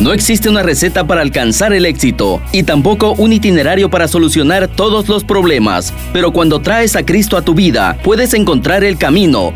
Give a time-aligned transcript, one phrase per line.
[0.00, 5.08] No existe una receta para alcanzar el éxito y tampoco un itinerario para solucionar todos
[5.08, 9.54] los problemas, pero cuando traes a Cristo a tu vida, puedes encontrar el camino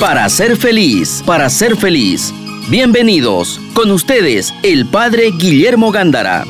[0.00, 2.32] para ser feliz, para ser feliz.
[2.68, 6.46] Bienvenidos, con ustedes, el Padre Guillermo Gándara.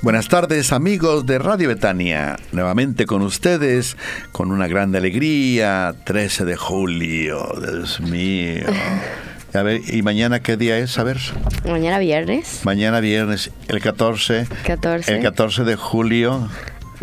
[0.00, 3.96] Buenas tardes amigos de Radio Betania, nuevamente con ustedes,
[4.30, 8.66] con una gran alegría, 13 de julio, Dios mío.
[9.52, 10.98] A ver, ¿y mañana qué día es?
[11.00, 11.18] A ver.
[11.66, 12.60] Mañana viernes.
[12.62, 14.46] Mañana viernes, el 14.
[14.64, 15.16] 14.
[15.16, 16.48] El 14 de julio.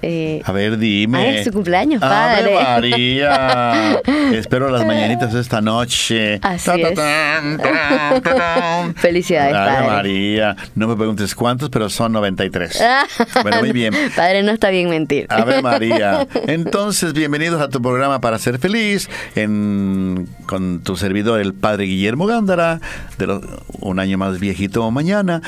[0.02, 1.18] Eh, A ver, dime.
[1.18, 2.90] Ah, es su cumpleaños, ¡Ave padre.
[2.92, 4.02] María!
[4.34, 6.40] Espero las mañanitas esta noche.
[6.42, 6.96] Así Ta, ta, es.
[6.96, 8.96] tan, tan.
[8.96, 9.88] Felicidades, Ave padre.
[9.88, 10.56] María.
[10.76, 12.84] No me preguntes cuántos, pero son 93.
[13.44, 13.94] Bueno, muy bien.
[14.16, 15.28] Padre, no está bien mentir.
[15.30, 16.28] Ave María.
[16.48, 22.26] Entonces, bienvenidos a tu programa para ser feliz en- con tu servidor, el Padre Guillermo
[22.26, 22.80] Gándara,
[23.18, 23.42] de los-
[23.80, 25.42] un año más viejito mañana,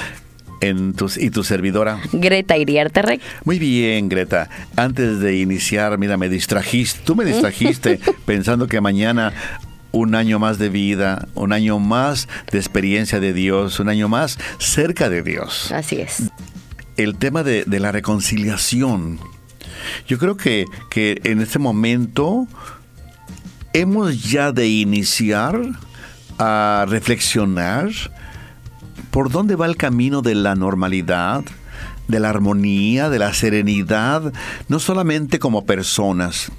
[0.62, 2.00] en tus, y tu servidora.
[2.12, 3.22] Greta Iriarte Rec.
[3.46, 4.50] Muy bien, Greta.
[4.76, 7.02] Antes de iniciar, mira, me distrajiste.
[7.04, 9.34] Tú me distrajiste pensando que mañana
[9.92, 14.38] un año más de vida, un año más de experiencia de Dios, un año más
[14.60, 16.30] cerca de Dios Así es.
[16.98, 19.20] el tema de, de la reconciliación.
[20.08, 22.48] Yo creo que, que en este momento
[23.74, 25.58] hemos ya de iniciar
[26.38, 27.90] a reflexionar
[29.18, 31.44] por dónde va el camino de la normalidad,
[32.08, 34.32] de la armonía, de la serenidad,
[34.68, 36.52] no solamente como personas,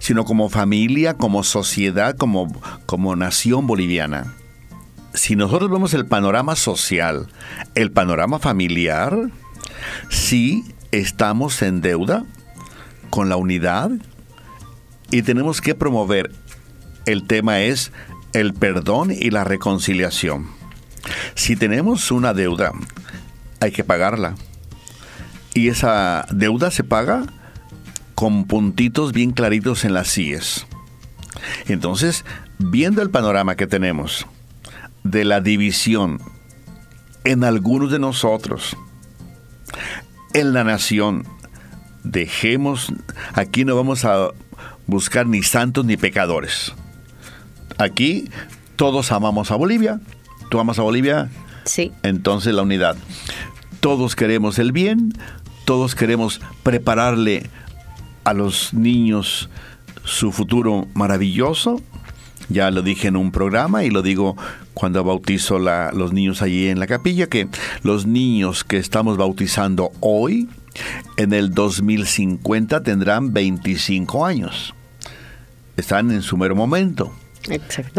[0.00, 2.52] sino como familia, como sociedad, como,
[2.86, 4.34] como nación boliviana.
[5.12, 7.28] Si nosotros vemos el panorama social,
[7.76, 9.30] el panorama familiar,
[10.10, 12.24] sí estamos en deuda
[13.08, 13.92] con la unidad
[15.12, 16.32] y tenemos que promover,
[17.06, 17.92] el tema es
[18.32, 20.63] el perdón y la reconciliación.
[21.34, 22.72] Si tenemos una deuda,
[23.60, 24.34] hay que pagarla.
[25.54, 27.24] Y esa deuda se paga
[28.14, 30.66] con puntitos bien claritos en las CIES.
[31.66, 32.24] Entonces,
[32.58, 34.26] viendo el panorama que tenemos
[35.02, 36.20] de la división
[37.24, 38.76] en algunos de nosotros,
[40.32, 41.26] en la nación,
[42.02, 42.92] dejemos,
[43.34, 44.30] aquí no vamos a
[44.86, 46.72] buscar ni santos ni pecadores.
[47.78, 48.30] Aquí
[48.76, 50.00] todos amamos a Bolivia.
[50.54, 51.30] ¿Tú amas a Bolivia?
[51.64, 51.90] Sí.
[52.04, 52.94] Entonces la unidad.
[53.80, 55.12] Todos queremos el bien,
[55.64, 57.50] todos queremos prepararle
[58.22, 59.50] a los niños
[60.04, 61.82] su futuro maravilloso.
[62.50, 64.36] Ya lo dije en un programa y lo digo
[64.74, 67.48] cuando bautizo la- los niños allí en la capilla, que
[67.82, 70.48] los niños que estamos bautizando hoy,
[71.16, 74.72] en el 2050 tendrán 25 años.
[75.76, 77.12] Están en su mero momento.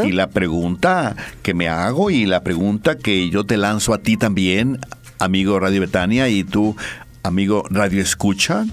[0.03, 4.17] Y la pregunta que me hago y la pregunta que yo te lanzo a ti
[4.17, 4.79] también,
[5.19, 6.75] amigo Radio Betania, y tú,
[7.23, 8.65] amigo Radio Escucha,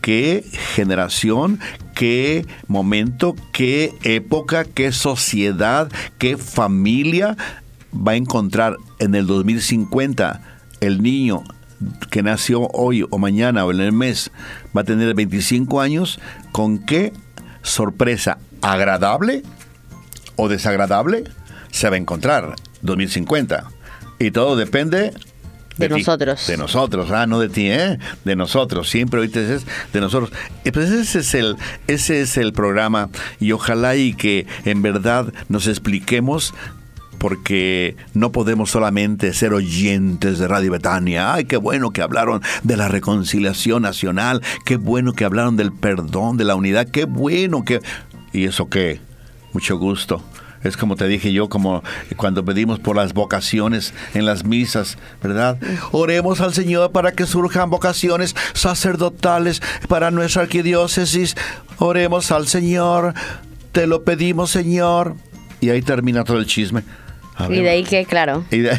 [0.00, 1.58] ¿qué generación,
[1.94, 7.36] qué momento, qué época, qué sociedad, qué familia
[7.92, 10.42] va a encontrar en el 2050
[10.80, 11.42] el niño
[12.10, 14.30] que nació hoy o mañana o en el mes
[14.76, 16.20] va a tener 25 años,
[16.52, 17.12] ¿con qué
[17.62, 18.38] sorpresa
[18.72, 19.42] agradable
[20.36, 21.24] o desagradable
[21.70, 23.64] se va a encontrar 2050?
[24.18, 25.12] Y todo depende
[25.76, 26.46] De nosotros.
[26.46, 27.98] De nosotros, ah, no de ti, ¿eh?
[28.24, 28.88] De nosotros.
[28.88, 30.32] Siempre ahorita es de nosotros.
[30.64, 31.56] Y pues ese es el,
[31.86, 33.10] ese es el programa.
[33.40, 36.54] Y ojalá y que en verdad nos expliquemos
[37.18, 41.34] porque no podemos solamente ser oyentes de Radio Betania.
[41.34, 46.36] Ay, qué bueno que hablaron de la reconciliación nacional, qué bueno que hablaron del perdón,
[46.36, 47.80] de la unidad, qué bueno que...
[48.36, 49.00] ¿Y eso qué?
[49.52, 50.22] Mucho gusto.
[50.62, 51.82] Es como te dije yo, como
[52.16, 55.58] cuando pedimos por las vocaciones en las misas, ¿verdad?
[55.92, 61.34] Oremos al Señor para que surjan vocaciones sacerdotales para nuestra arquidiócesis.
[61.78, 63.14] Oremos al Señor,
[63.72, 65.14] te lo pedimos, Señor.
[65.60, 66.82] Y ahí termina todo el chisme.
[67.36, 68.78] A Y de ahí que, claro, y de-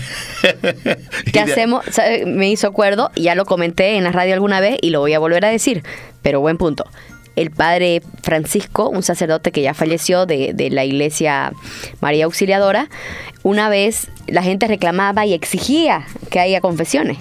[1.32, 1.86] ¿qué hacemos?
[2.26, 5.14] Me hizo acuerdo, y ya lo comenté en la radio alguna vez y lo voy
[5.14, 5.84] a volver a decir,
[6.22, 6.86] pero buen punto.
[7.38, 11.54] El padre Francisco, un sacerdote que ya falleció de, la iglesia
[12.02, 12.90] María Auxiliadora,
[13.44, 17.20] una vez la gente reclamaba y exigía que haya confesiones.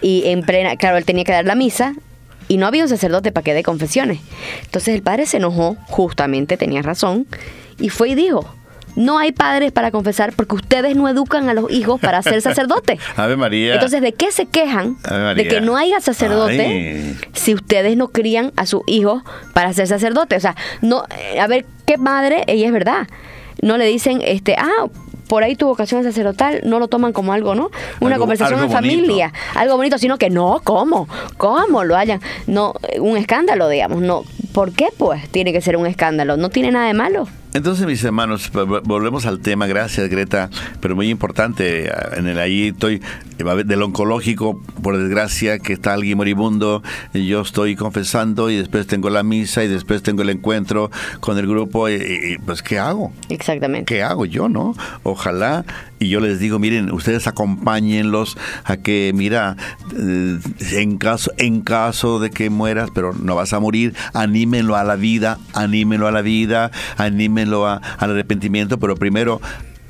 [0.00, 1.94] Y en plena, claro, él tenía que dar la misa
[2.48, 4.20] y no había un sacerdote para que dé confesiones.
[4.64, 7.26] Entonces el padre se enojó, justamente tenía razón,
[7.78, 8.50] y fue y dijo,
[8.96, 12.98] no hay padres para confesar porque ustedes no educan a los hijos para ser sacerdotes.
[13.16, 13.74] Ave María.
[13.74, 14.96] Entonces, ¿de qué se quejan
[15.36, 17.16] de que no haya sacerdote Ay.
[17.34, 19.22] si ustedes no crían a sus hijos
[19.54, 20.38] para ser sacerdotes?
[20.38, 23.06] O sea, no, eh, a ver, qué madre, ella es verdad.
[23.62, 24.86] No le dicen, este, ah,
[25.28, 27.70] por ahí tu vocación sacerdotal, no lo toman como algo, ¿no?
[28.00, 31.08] Una Algo- conversación algo en familia, algo bonito, sino que no, ¿cómo?
[31.36, 32.20] ¿Cómo lo hayan?
[32.46, 34.24] No, un escándalo, digamos, no.
[34.52, 35.28] ¿Por qué, pues?
[35.30, 37.28] Tiene que ser un escándalo, no tiene nada de malo.
[37.56, 40.50] Entonces, mis hermanos, vo- volvemos al tema, gracias Greta,
[40.80, 43.00] pero muy importante, ah, en el ahí estoy,
[43.42, 46.82] va a haber del oncológico, por desgracia, que está alguien moribundo,
[47.14, 51.38] y yo estoy confesando y después tengo la misa y después tengo el encuentro con
[51.38, 53.10] el grupo, y- y, pues ¿qué hago?
[53.30, 53.86] Exactamente.
[53.94, 54.74] ¿Qué hago yo, no?
[55.02, 55.64] Ojalá,
[55.98, 59.56] y yo les digo, miren, ustedes acompáñenlos a que, mira,
[59.96, 60.38] eh,
[60.72, 64.96] en caso, en caso de que mueras, pero no vas a morir, anímenlo a la
[64.96, 69.40] vida, anímenlo a la vida, anímenlo a- al arrepentimiento, pero primero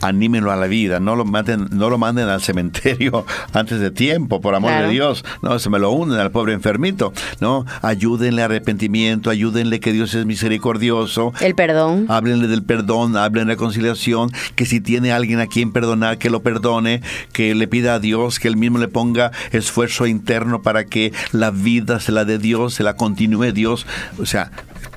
[0.00, 4.40] anímenlo a la vida, no lo manden, no lo manden al cementerio antes de tiempo,
[4.40, 4.86] por amor Claro.
[4.88, 9.80] de Dios, no, se me lo unen al pobre enfermito, no, ayúdenle a arrepentimiento, ayúdenle
[9.80, 12.06] que Dios es misericordioso, El perdón.
[12.08, 17.02] Háblenle del perdón, hablen reconciliación, que si tiene alguien a quien perdonar, que lo perdone,
[17.32, 21.50] que le pida a Dios, que él mismo le ponga esfuerzo interno para que la
[21.50, 23.86] vida se la dé Dios, se la continúe Dios.
[24.18, 24.50] O sea,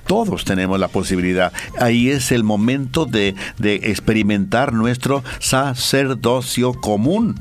[0.10, 1.54] todos tenemos la posibilidad.
[1.78, 7.40] Ahí es el momento de, experimentar nuestro sacerdocio común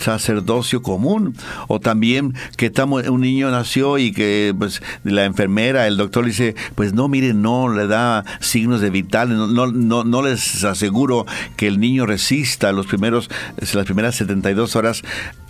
[0.00, 1.36] sacerdocio común
[1.68, 6.54] o también que estamos un niño nació y que pues la enfermera el doctor dice
[6.74, 11.26] pues no mire no le da signos de vital no no no, no les aseguro
[11.56, 13.30] que el niño resista los primeros
[13.72, 15.02] las primeras 72 horas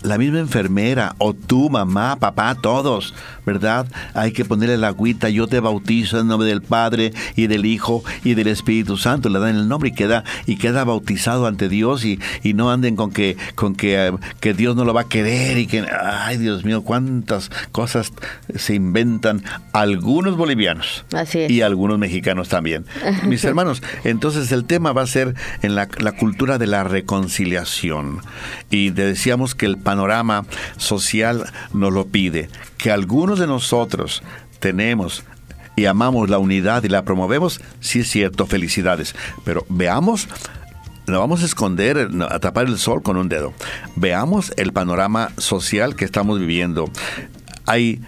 [0.03, 3.15] la misma enfermera o tú, mamá, papá, todos,
[3.45, 3.87] ¿verdad?
[4.15, 8.03] Hay que ponerle la agüita, yo te bautizo en nombre del Padre y del Hijo
[8.25, 12.05] y del Espíritu Santo, le dan el nombre y queda, y queda bautizado ante Dios
[12.05, 15.09] y, y no anden con que, con que, eh, que Dios no lo va a
[15.09, 18.13] querer y que, ay Dios mío, cuántas cosas
[18.55, 21.51] se inventan algunos bolivianos Así es.
[21.51, 22.87] y algunos mexicanos también.
[23.27, 28.21] Mis hermanos, entonces el tema va a ser en la, la cultura de la reconciliación.
[28.71, 30.47] Y decíamos que el panorama
[30.77, 32.49] social nos lo pide,
[32.79, 34.23] que algunos de nosotros
[34.59, 35.25] tenemos
[35.77, 39.15] y amamos la unidad y la promovemos, sí es cierto, felicidades.
[39.45, 40.29] Pero veamos
[41.11, 43.53] no vamos a esconder, a tapar el sol con un dedo.
[43.97, 46.91] Veamos el panorama social que estamos viviendo.
[47.67, 48.01] Hay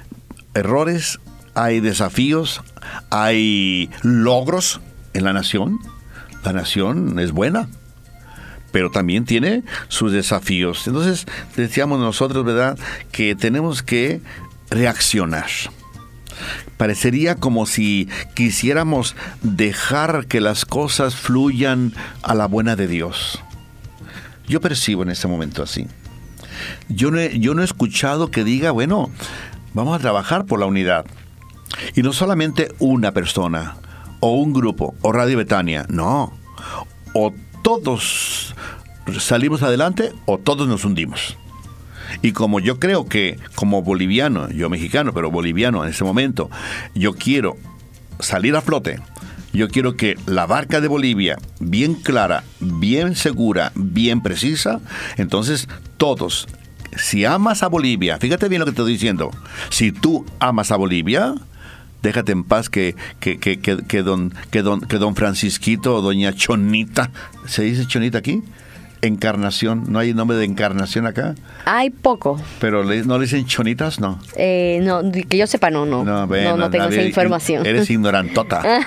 [0.54, 1.20] errores,
[1.54, 2.62] hay desafíos,
[3.10, 4.80] hay logros
[5.14, 5.78] en la nación.
[6.44, 7.68] La nación es buena,
[8.72, 10.86] pero también tiene sus desafíos.
[10.86, 11.26] Entonces,
[11.56, 12.78] decíamos nosotros, ¿verdad?,
[13.12, 14.20] que tenemos que
[14.70, 15.46] reaccionar
[16.76, 21.92] parecería como si quisiéramos dejar que las cosas fluyan
[22.22, 23.42] a la buena de Dios.
[24.48, 25.86] Yo percibo en este momento así.
[26.88, 29.10] Yo no, he, yo no he escuchado que diga, bueno,
[29.74, 31.06] vamos a trabajar por la unidad.
[31.94, 33.76] Y no solamente una persona,
[34.20, 36.32] o un grupo, o Radio Betania, no.
[37.14, 38.54] O todos
[39.18, 41.36] salimos adelante o todos nos hundimos.
[42.20, 46.50] Y como yo creo que como boliviano, yo mexicano, pero boliviano en este momento,
[46.94, 47.56] yo quiero
[48.20, 49.00] salir a flote.
[49.52, 54.80] Yo quiero que la barca de Bolivia, bien clara, bien segura, bien precisa,
[55.18, 55.68] entonces
[55.98, 56.48] todos,
[56.96, 59.30] si amas a Bolivia, fíjate bien lo que te estoy diciendo,
[59.68, 61.34] si tú amas a Bolivia,
[62.02, 66.00] déjate en paz que, que, que, que, que don, que, don, que don Francisquito o
[66.00, 67.10] doña Chonita,
[67.46, 68.42] ¿se dice Chonita aquí?
[69.04, 71.34] Encarnación, ¿no hay nombre de encarnación acá?
[71.64, 72.40] Hay poco.
[72.60, 74.20] Pero le- no le dicen chonitas, no.
[74.36, 76.04] Eh, no, que yo sepa, no, no.
[76.04, 77.66] No, bueno, no, tengo nadie- esa información.
[77.66, 78.62] Eres ignorantota.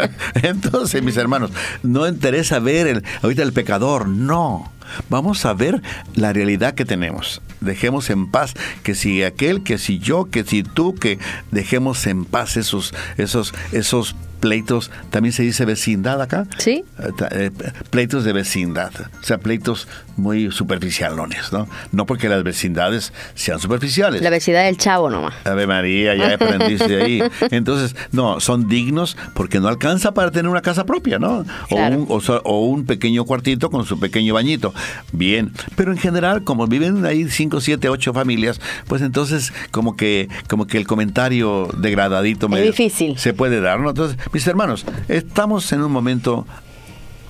[0.42, 1.50] Entonces, mis hermanos,
[1.82, 4.72] no interesa ver el, ahorita el pecador, no.
[5.08, 5.82] Vamos a ver
[6.14, 7.42] la realidad que tenemos.
[7.60, 11.18] Dejemos en paz que si aquel, que si yo, que si tú, que
[11.50, 14.90] dejemos en paz esos, esos, esos pleitos.
[15.10, 16.46] También se dice vecindad acá.
[16.58, 16.84] Sí.
[16.98, 17.50] Eh, eh,
[17.90, 21.68] pleitos de vecindad, o sea, pleitos muy superficialones, ¿no?
[21.92, 24.20] No porque las vecindades sean superficiales.
[24.22, 25.34] La vecindad del chavo nomás.
[25.44, 27.22] Ave María, ya aprendiste ahí.
[27.50, 31.44] Entonces, no, son dignos porque no alcanza para tener una casa propia, ¿no?
[31.68, 31.96] Claro.
[32.08, 34.74] O, un, o, o un pequeño cuartito con su pequeño bañito.
[35.12, 40.28] Bien, pero en general, como viven ahí cinco, siete, ocho familias, pues entonces como que,
[40.48, 43.18] como que el comentario degradadito Es medio difícil.
[43.18, 43.90] se puede dar, ¿no?
[43.90, 46.46] Entonces, mis hermanos, estamos en un momento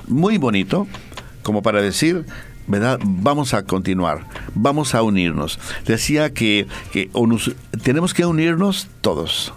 [0.09, 0.87] muy bonito
[1.43, 2.25] como para decir,
[2.67, 2.99] ¿verdad?
[3.03, 5.59] Vamos a continuar, vamos a unirnos.
[5.87, 7.11] Decía que, que
[7.83, 9.53] tenemos que unirnos todos.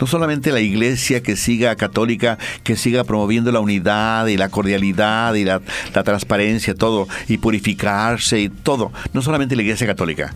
[0.00, 5.34] No solamente la iglesia que siga católica, que siga promoviendo la unidad y la cordialidad
[5.34, 5.60] y la,
[6.04, 8.92] transparencia, todo, y purificarse y todo.
[9.12, 10.34] No solamente la iglesia católica,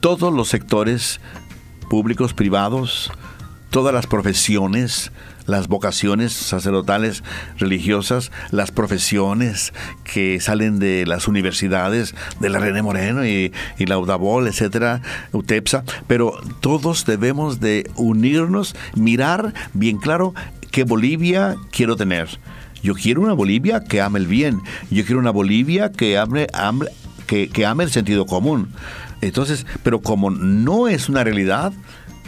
[0.00, 1.20] todos los sectores
[1.90, 3.12] públicos, privados,
[3.70, 5.12] todas las profesiones,
[5.46, 7.22] las vocaciones sacerdotales
[7.58, 9.72] religiosas, las profesiones
[10.04, 15.00] que salen de las universidades, de la René Moreno y, la Udabol, etcétera,
[15.32, 20.34] UTEPSA, pero todos debemos de unirnos, mirar bien claro
[20.72, 22.28] qué Bolivia quiero tener.
[22.82, 24.60] Yo quiero una Bolivia que ame el bien.
[24.90, 26.46] Yo quiero una Bolivia que ame,
[27.26, 28.68] que, que ame el sentido común.
[29.20, 31.72] Entonces, pero como no es una realidad,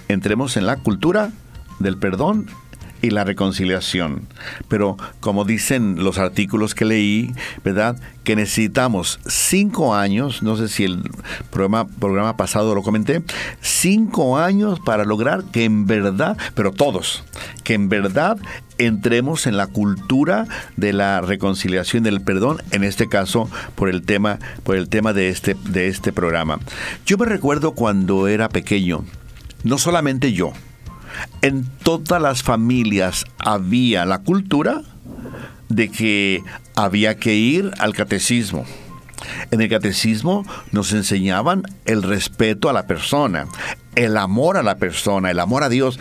[0.08, 1.30] entremos en la cultura
[1.78, 2.46] del perdón
[3.02, 4.28] y la reconciliación.
[4.68, 7.32] Pero como dicen los artículos que leí,
[7.64, 8.00] ¿verdad?
[8.24, 11.02] Que necesitamos cinco años, no sé si el
[11.50, 13.22] programa, programa pasado lo comenté,
[13.60, 17.24] cinco años para lograr que en verdad, pero todos,
[17.64, 18.38] que en verdad
[18.78, 24.38] entremos en la cultura de la reconciliación del perdón, en este caso por el tema,
[24.62, 26.60] por el tema de este, de este programa.
[27.04, 29.04] Yo me recuerdo cuando era pequeño,
[29.64, 30.52] no solamente yo,
[31.42, 34.82] en todas las familias había la cultura
[35.68, 36.42] de que
[36.74, 38.64] había que ir al catecismo.
[39.50, 43.46] En el catecismo nos enseñaban el respeto a la persona,
[43.94, 45.98] el amor a la persona, el amor a Dios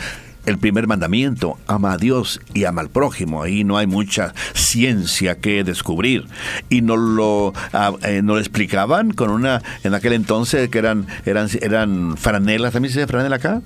[0.48, 3.44] el primer mandamiento, ama a Dios y ama al prójimo.
[3.44, 6.26] Ahí no hay mucha ciencia que descubrir.
[6.70, 11.50] Y nos lo, ah, eh, lo explicaban con una, en aquel entonces que eran, eran,
[11.62, 13.62] eran franelas, ¿también se dice franela acá?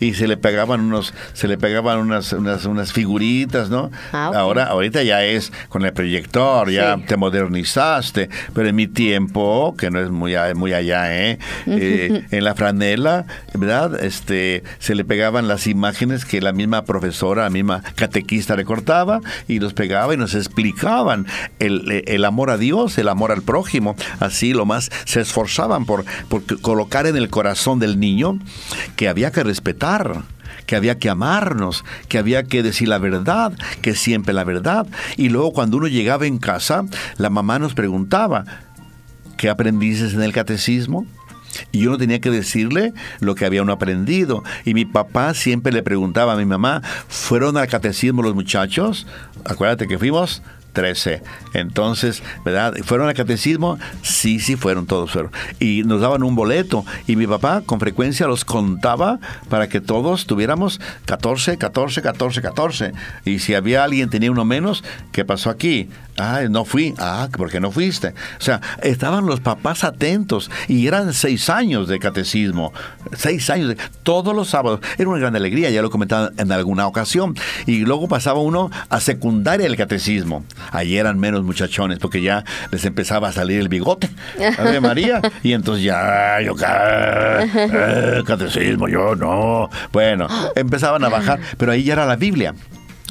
[0.00, 3.90] Y se le pegaban unos, se le pegaban unas, unas, unas figuritas, ¿no?
[4.12, 9.74] Ah, Ahora, ahorita ya es con el proyector, ya te modernizaste, pero en mi tiempo,
[9.76, 11.38] que no es muy, muy allá, ¿eh?
[11.66, 14.02] eh en la franela, ¿verdad?
[14.02, 19.60] Este, se le pegaban las imágenes que la misma profesora, la misma catequista recortaba y
[19.60, 21.26] los pegaba y nos explicaban
[21.58, 23.96] el, el amor a Dios, el amor al prójimo.
[24.20, 28.38] Así lo más se esforzaban por, por colocar en el corazón del niño
[28.96, 30.22] que había que respetar,
[30.66, 34.86] que había que amarnos, que había que decir la verdad, que siempre la verdad.
[35.16, 36.84] Y luego cuando uno llegaba en casa,
[37.18, 38.44] la mamá nos preguntaba,
[39.36, 41.06] ¿qué aprendiste en el catecismo?
[41.70, 44.42] Y uno tenía que decirle lo que había uno aprendido.
[44.64, 49.06] Y mi papá siempre le preguntaba a mi mamá, ¿fueron al catecismo los muchachos?
[49.44, 50.42] Acuérdate que fuimos
[50.74, 51.22] 13.
[51.54, 52.74] Entonces, ¿verdad?
[52.84, 53.78] ¿Fueron al catecismo?
[54.02, 55.32] Sí, sí, fueron, todos fueron.
[55.58, 56.84] Y nos daban un boleto.
[57.06, 62.92] Y mi papá con frecuencia los contaba para que todos tuviéramos 14, 14, 14, 14.
[63.24, 65.88] Y si había alguien tenía uno menos, ¿qué pasó aquí?
[66.16, 66.94] Ah, no fui.
[66.98, 68.08] Ah, ¿por qué no fuiste?
[68.08, 70.50] O sea, estaban los papás atentos.
[70.68, 72.72] Y eran seis años de catecismo.
[73.16, 73.68] Seis años.
[73.68, 74.80] De, todos los sábados.
[74.98, 77.34] Era una gran alegría, ya lo comentaba en alguna ocasión.
[77.66, 80.44] Y luego pasaba uno a secundaria el catecismo.
[80.70, 84.08] Allí eran menos muchachones porque ya les empezaba a salir el bigote.
[84.58, 85.20] Ave María.
[85.42, 89.68] Y entonces ya, yo, eh, catecismo, yo no.
[89.92, 92.54] Bueno, empezaban a bajar, pero ahí ya era la Biblia.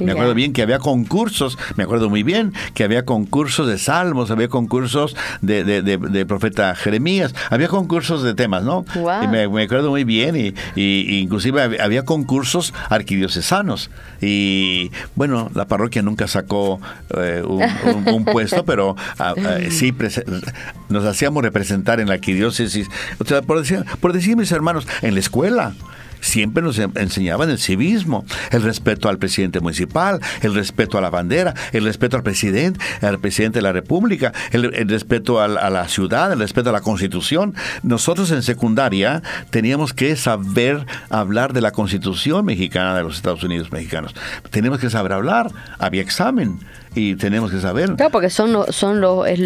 [0.02, 4.30] Me acuerdo bien que había concursos, me acuerdo muy bien que había concursos de salmos,
[4.30, 8.84] había concursos de, de, profeta Jeremías, había concursos de temas, ¿no?
[8.94, 13.90] Y me, acuerdo muy bien, y, y, inclusive había concursos arquidiocesanos.
[14.20, 16.80] Y bueno, la parroquia nunca sacó
[17.16, 19.94] eh, un, puesto, pero ah, ah, sí
[20.88, 22.88] nos hacíamos representar en la arquidiócesis.
[23.18, 25.74] O sea, por decir, por decir mis hermanos, en la escuela
[26.24, 31.54] siempre nos enseñaban el civismo, el respeto al presidente municipal, el respeto a la bandera,
[31.72, 36.38] el respeto al presidente, al presidente de la República, el, respeto a, la ciudad, el
[36.38, 37.54] respeto a la Constitución.
[37.82, 43.70] Nosotros en secundaria teníamos que saber hablar de la Constitución mexicana de los Estados Unidos
[43.70, 44.14] mexicanos.
[44.50, 46.58] Teníamos que saber hablar, había examen
[46.94, 47.94] y tenemos que saber.
[47.94, 49.40] Claro, porque son lo, son lo, es,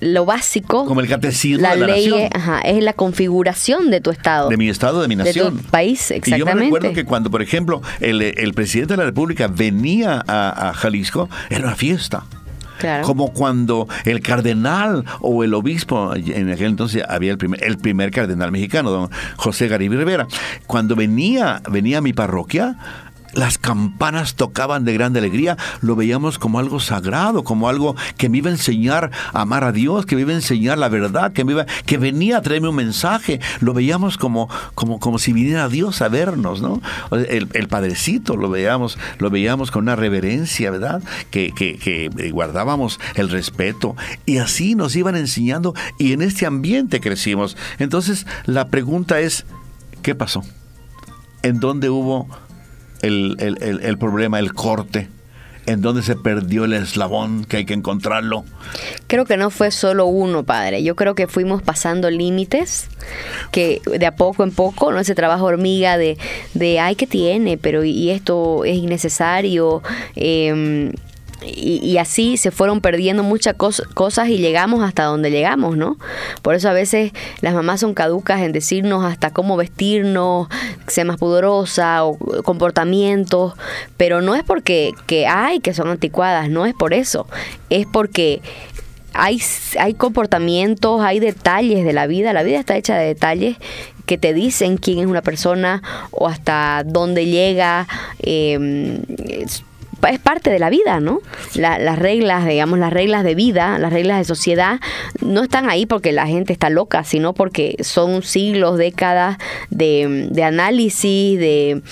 [0.00, 0.84] lo básico.
[0.86, 2.30] Como el catecismo la de la ley nación.
[2.34, 4.48] Ajá, es la configuración de tu estado.
[4.48, 5.56] De mi estado, de mi nación.
[5.56, 6.36] De tu país, exactamente.
[6.36, 10.22] Y yo me recuerdo que cuando, por ejemplo, el, el presidente de la República venía
[10.26, 12.24] a, a Jalisco, era una fiesta.
[12.78, 13.04] Claro.
[13.04, 18.12] Como cuando el cardenal o el obispo, en aquel entonces había el primer, el primer
[18.12, 20.28] cardenal mexicano, don José Garibí Rivera,
[20.68, 22.78] cuando venía, venía a mi parroquia,
[23.34, 28.38] las campanas tocaban de grande alegría, lo veíamos como algo sagrado, como algo que me
[28.38, 31.44] iba a enseñar a amar a Dios, que me iba a enseñar la verdad, que,
[31.86, 33.40] que venía a traerme un mensaje.
[33.60, 36.80] Lo veíamos como, como, como si viniera Dios a vernos, ¿no?
[37.12, 41.02] El, el Padrecito lo veíamos, lo veíamos con una reverencia, ¿verdad?
[41.30, 43.96] Que, que, que guardábamos el respeto.
[44.26, 47.56] Y así nos iban enseñando y en este ambiente crecimos.
[47.78, 49.44] Entonces, la pregunta es,
[50.02, 50.44] ¿qué pasó?
[51.42, 52.28] ¿En dónde hubo
[53.02, 55.08] el, el, el, problema, el corte
[55.66, 58.44] en dónde se perdió el eslabón que hay que encontrarlo.
[59.06, 60.82] Creo que no fue solo uno, padre.
[60.82, 62.88] Yo creo que fuimos pasando límites,
[63.50, 64.98] que de a poco en poco, ¿no?
[64.98, 66.16] Ese trabajo hormiga de,
[66.54, 67.58] de ay, ¿qué tiene?
[67.58, 69.82] Pero y esto es innecesario.
[70.16, 70.92] Eh,
[71.42, 75.96] y, así se fueron perdiendo muchas cosas y llegamos hasta donde llegamos, ¿no?
[76.42, 80.48] Por eso a veces las mamás son caducas en decirnos hasta cómo vestirnos,
[80.86, 83.54] ser más pudorosa o comportamientos,
[83.96, 87.26] pero no es porque que hay que son anticuadas, no es por eso,
[87.70, 88.42] es porque
[89.12, 89.40] hay,
[89.78, 93.56] hay comportamientos, hay detalles de la vida, la vida está hecha de detalles
[94.06, 97.86] que te dicen quién es una persona o hasta dónde llega.
[98.20, 99.02] Eh,
[100.08, 101.20] es parte de la vida, ¿no?
[101.54, 104.80] las reglas, digamos, las reglas de vida, las reglas de sociedad,
[105.20, 109.38] no están ahí porque la gente está loca, sino porque son siglos, décadas
[109.70, 111.82] de, de análisis, de,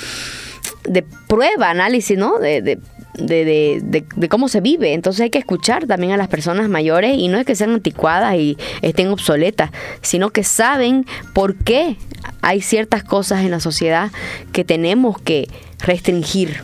[0.84, 2.38] de prueba, análisis, ¿no?
[2.38, 2.78] De, de,
[3.18, 4.92] de, de, cómo se vive.
[4.92, 8.36] Entonces hay que escuchar también a las personas mayores y no es que sean anticuadas
[8.36, 9.70] y estén obsoletas,
[10.02, 11.96] sino que saben por qué
[12.42, 14.10] hay ciertas cosas en la sociedad
[14.52, 15.48] que tenemos que
[15.78, 16.62] restringir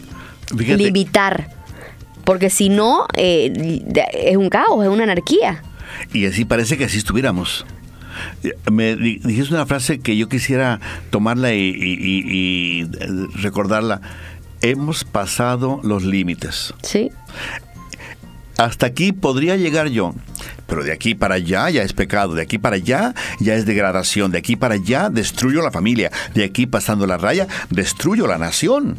[0.53, 1.49] limitar.
[2.25, 3.83] Porque si no, eh,
[4.15, 5.63] es un caos, es una anarquía.
[6.13, 7.67] Y así parece que así estuviéramos.
[8.71, 10.81] Me dijiste una frase que yo quisiera
[11.11, 12.89] tomarla y,
[13.35, 14.01] recordarla.
[14.61, 16.73] Hemos pasado los límites.
[16.83, 17.11] Sí.
[18.59, 20.15] Hasta aquí podría llegar yo,
[20.69, 24.31] pero de aquí para allá ya es pecado, de aquí para allá ya es degradación,
[24.31, 28.99] de aquí para allá destruyo la familia, de aquí pasando la raya destruyo la nación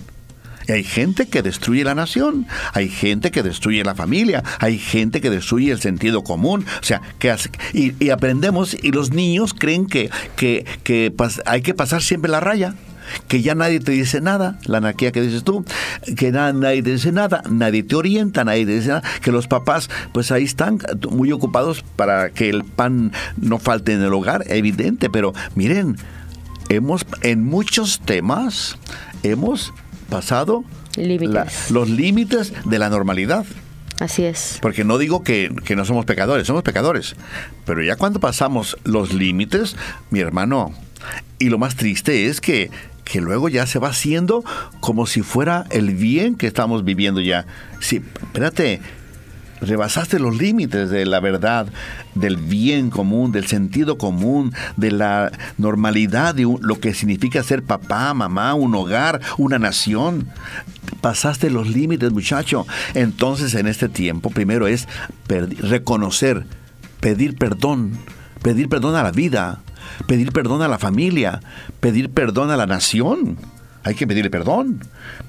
[0.68, 5.30] hay gente que destruye la nación, hay gente que destruye la familia, hay gente que
[5.30, 6.66] destruye el sentido común.
[6.82, 7.50] O sea, que hace?
[7.74, 11.14] Y, aprendemos y los niños creen que, que, que
[11.46, 12.76] hay que pasar siempre la raya
[13.28, 15.66] que ya nadie te dice nada, la anarquía que dices tú,
[16.16, 19.90] que nadie te dice nada, nadie te orienta, nadie te dice nada, que los papás
[20.14, 20.80] pues ahí están
[21.10, 25.98] muy ocupados para que el pan no falte en el hogar, evidente, pero miren,
[26.70, 28.78] hemos en muchos temas
[29.24, 29.74] hemos
[30.14, 30.64] pasado
[31.70, 33.46] los límites de la normalidad.
[34.00, 34.60] Así es.
[34.62, 37.16] Porque no digo que, no somos pecadores, somos pecadores.
[37.66, 39.76] Pero ya cuando pasamos los límites,
[40.10, 40.74] mi hermano,
[41.40, 42.70] y lo más triste es que,
[43.06, 44.44] que luego ya se va haciendo
[44.80, 47.46] como si fuera el bien que estamos viviendo ya.
[47.80, 48.82] Sí, espérate,
[49.68, 51.68] rebasaste los límites de la verdad,
[52.16, 58.14] del bien común, del sentido común, de la normalidad de lo que significa ser papá,
[58.14, 60.28] mamá, un hogar, una nación.
[61.02, 62.66] Pasaste los límites, muchacho.
[62.94, 64.88] Entonces, en este tiempo, primero es
[65.28, 66.46] reconocer,
[67.00, 67.98] pedir perdón,
[68.42, 69.62] pedir perdón a la vida,
[70.08, 71.42] pedir perdón a la familia,
[71.80, 73.38] pedir perdón a la nación
[73.84, 74.80] hay que pedirle perdón.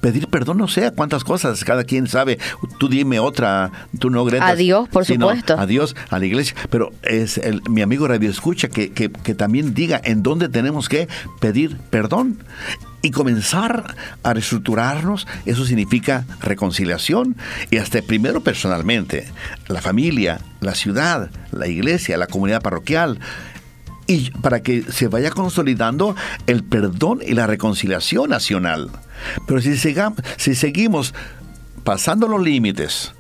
[0.01, 2.39] Pedir perdón no sé cuántas cosas, cada quien sabe.
[2.79, 4.49] Tú dime otra, tú no Greta.
[4.49, 5.59] A Dios, por supuesto.
[5.59, 6.57] A Dios, a la iglesia.
[6.71, 10.89] Pero es el, mi amigo Radio Escucha que, que, que también diga en dónde tenemos
[10.89, 11.09] que
[11.41, 12.39] pedir perdón
[13.05, 17.37] y comenzar a reestructurarnos, eso significa reconciliación
[17.71, 19.27] y hasta primero personalmente,
[19.69, 23.19] la familia, la ciudad, la iglesia, la comunidad parroquial,
[24.07, 26.15] y para que se vaya consolidando
[26.47, 28.91] el perdón y la reconciliación nacional.
[29.47, 31.15] Pero si, si seguimos
[31.85, 33.15] pasando los límites,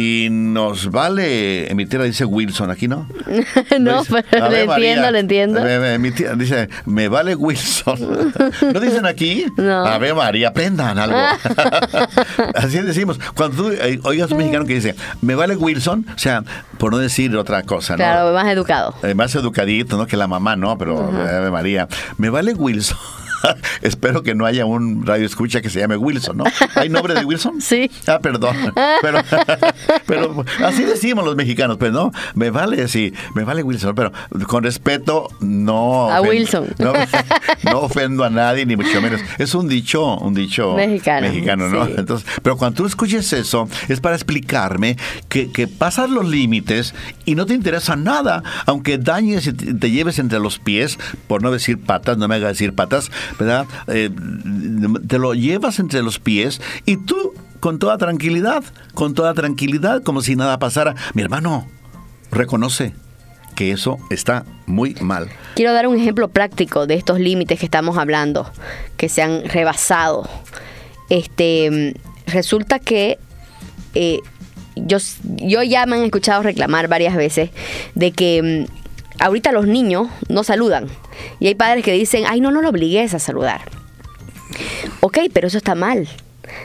[0.00, 3.08] y nos vale, mi tía dice Wilson, aquí no.
[3.80, 5.60] no, pero le entiendo, le entiendo.
[5.98, 7.98] Mi tía dice, me vale Wilson.
[8.72, 9.46] ¿No dicen aquí?
[9.56, 9.84] No.
[9.84, 11.18] A ver, María, aprendan algo.
[12.54, 13.18] Así decimos.
[13.34, 16.44] Cuando tú eh, oigas a un mexicano que dice, me vale Wilson, o sea,
[16.78, 17.96] por no decir otra cosa, ¿no?
[17.96, 18.94] Claro, más educado.
[19.02, 20.06] Eh, más educadito, ¿no?
[20.06, 20.78] Que la mamá, ¿no?
[20.78, 22.96] Pero, uh María, me vale Wilson.
[23.82, 26.44] Espero que no haya un radio escucha que se llame Wilson, ¿no?
[26.74, 27.60] ¿Hay nombre de Wilson?
[27.68, 27.90] Sí.
[28.06, 28.56] Ah, perdón.
[29.02, 29.20] Pero,
[30.06, 34.10] pero así decimos los mexicanos, pues no, me vale, sí, me vale Wilson, pero
[34.46, 36.10] con respeto, no.
[36.10, 36.68] A Wilson.
[36.78, 36.92] No,
[37.80, 39.20] ofendo a nadie, ni mucho menos.
[39.38, 41.86] Es un dicho, un dicho mexicano, ¿no?
[41.86, 44.96] Entonces, pero cuando tú escuches eso, es para explicarme
[45.28, 50.18] que, que pasas los límites y no te interesa nada, aunque dañes y te lleves
[50.18, 53.66] entre los pies, por no decir patas, no me haga decir patas, ¿verdad?
[53.88, 54.10] Eh,
[55.06, 58.64] te lo llevas entre los pies y tú con toda tranquilidad,
[58.94, 60.94] con toda tranquilidad, como si nada pasara.
[61.14, 61.66] Mi hermano,
[62.30, 62.94] reconoce
[63.54, 65.28] que eso está muy mal.
[65.56, 68.50] Quiero dar un ejemplo práctico de estos límites que estamos hablando,
[68.96, 70.28] que se han rebasado.
[71.10, 71.94] Este,
[72.26, 73.18] resulta que
[73.94, 74.20] eh,
[74.76, 77.50] yo, yo ya me han escuchado reclamar varias veces
[77.94, 78.87] de que mm,
[79.20, 80.88] ahorita los niños no saludan.
[81.40, 83.62] Y hay padres que dicen, ay, no, no lo obligues a saludar.
[85.00, 86.08] Ok, pero eso está mal.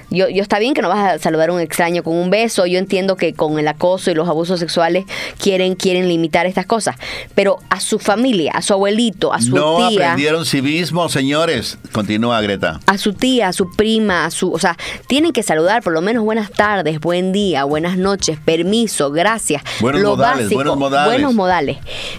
[0.10, 2.66] Yo, yo está bien que no vas a saludar a un extraño con un beso.
[2.66, 5.06] Yo entiendo que con el acoso y los abusos sexuales
[5.40, 6.96] quieren, quieren limitar estas cosas.
[7.36, 10.12] Pero a su familia, a su abuelito, a su no tía.
[10.12, 11.78] aprendieron civismo, señores.
[11.92, 12.80] Continúa, Greta.
[12.86, 14.52] A su tía, a su prima, a su.
[14.52, 14.78] O sea,
[15.08, 19.64] tienen que saludar por lo menos buenas tardes, buen día, buenas noches, permiso, gracias.
[19.80, 21.12] Buenos lo modales, básico, buenos modales.
[21.14, 21.78] buenos modales.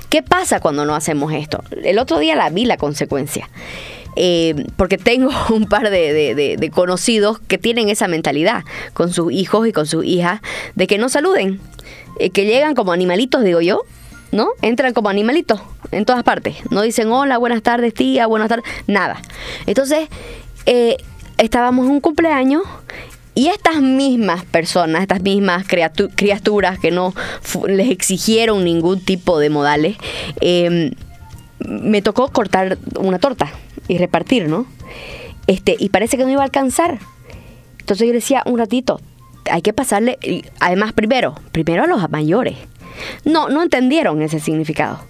[0.09, 1.63] ¿Qué pasa cuando no hacemos esto?
[1.83, 3.49] El otro día la vi la consecuencia.
[4.17, 9.73] Eh, porque tengo un par de, conocidos que tienen esa mentalidad con sus hijos y
[9.73, 10.41] con sus hijas
[10.75, 11.61] de que no saluden,
[12.21, 13.83] eh, que llegan como animalitos, digo yo,
[14.33, 14.49] ¿no?
[14.63, 16.57] Entran como animalitos en todas partes.
[16.71, 19.21] No dicen hola, buenas tardes, tía, buenas tardes, nada.
[19.67, 20.09] Entonces,
[20.67, 20.97] eh,
[21.39, 22.63] estábamos en un cumpleaños
[23.37, 27.15] y estas mismas personas, estas mismas criatu- criaturas que no
[27.67, 29.97] les exigieron ningún tipo de modales,
[30.41, 30.93] eh,
[31.59, 33.51] me tocó cortar una torta
[33.89, 34.67] y repartir, ¿no?
[35.47, 36.99] Este, y parece que no iba a alcanzar.
[37.79, 39.01] Entonces yo le decía, un ratito,
[39.51, 40.19] hay que pasarle,
[40.61, 42.57] además primero, primero a los mayores.
[43.25, 45.01] No, no entendieron ese significado.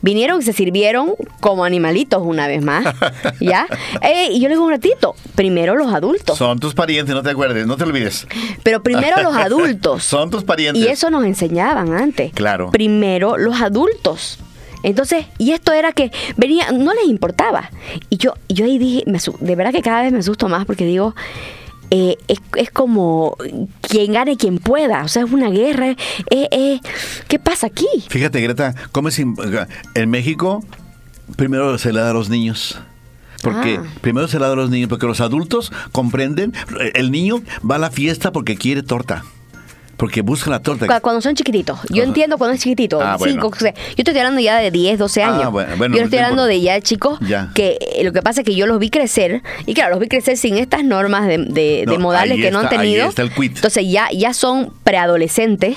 [0.00, 2.84] Vinieron y se sirvieron como animalitos una vez más,
[3.40, 3.66] ¿ya?
[4.00, 6.38] Eh, y yo le digo un ratito, primero los adultos.
[6.38, 8.26] Son tus parientes, no te acuerdes, no te olvides.
[8.62, 10.04] Pero primero los adultos.
[10.04, 10.82] Son tus parientes.
[10.82, 12.32] Y eso nos enseñaban antes.
[12.32, 12.70] Claro.
[12.70, 14.38] Primero los adultos.
[14.82, 17.70] Entonces, y esto era que venía, no les importaba.
[18.10, 20.84] Y yo, yo ahí dije, me de verdad que cada vez me asusto más porque
[20.84, 21.14] digo,
[21.90, 23.36] eh, es, es como
[23.80, 25.04] quien gane quien pueda.
[25.04, 25.90] O sea, es una guerra.
[26.30, 26.80] eh, eh,
[27.28, 27.86] ¿Qué pasa aquí?
[28.08, 30.64] Fíjate, Greta, ¿cómo es en México?
[31.36, 32.78] Primero se le da a los niños.
[33.42, 33.84] Porque Ah.
[34.00, 36.52] primero se le da a los niños, porque los adultos comprenden.
[36.94, 39.24] El niño va a la fiesta porque quiere torta.
[40.02, 40.88] Porque busca la torta.
[40.88, 41.78] Cu- Cuando son chiquititos.
[41.90, 42.08] Yo Ajá.
[42.08, 43.00] entiendo cuando es chiquitito.
[43.00, 43.34] Ah, bueno.
[43.34, 43.72] cinco, seis.
[43.90, 45.52] Yo estoy hablando ya de 10, 12 Ah, años.
[45.52, 47.50] bueno, bueno, yo no estoy no hablando de ya chicos Ya.
[47.54, 49.42] que eh, lo que pasa es que yo los vi crecer.
[49.64, 52.50] Y claro, los vi crecer sin estas normas de, de- de No, modales ahí que
[52.50, 53.08] no han está- ahí tenido.
[53.08, 53.52] está el quid.
[53.54, 55.76] Entonces ya, ya son preadolescentes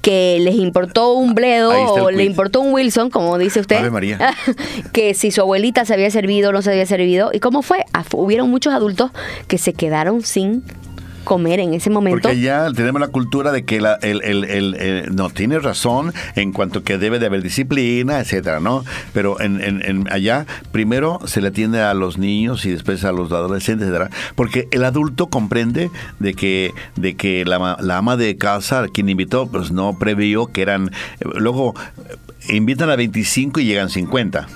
[0.00, 3.60] que les importó un bledo Ahí está el o le importó un Wilson, como dice
[3.60, 3.76] usted.
[3.76, 4.34] Ave María.
[4.94, 7.30] que si su abuelita se había servido o no se había servido.
[7.34, 7.84] ¿Y cómo fue?
[7.92, 9.10] Ah, fu- Hubieron muchos adultos
[9.46, 10.64] que se quedaron sin
[11.24, 12.20] comer en ese momento.
[12.22, 16.52] Porque ya tenemos la cultura de que la- el, el- el- no tiene razón en
[16.52, 18.84] cuanto que debe de haber disciplina, etcétera, ¿no?
[19.12, 23.12] Pero en, en- en allá primero se le atiende a los niños y después a
[23.12, 28.36] los adolescentes, etcétera, porque el adulto comprende de que de que la, la ama de
[28.36, 30.88] casa, quien invitó, pues no previó que eran
[31.20, 31.74] eh, luego
[32.48, 34.48] invitan a 25 y llegan 50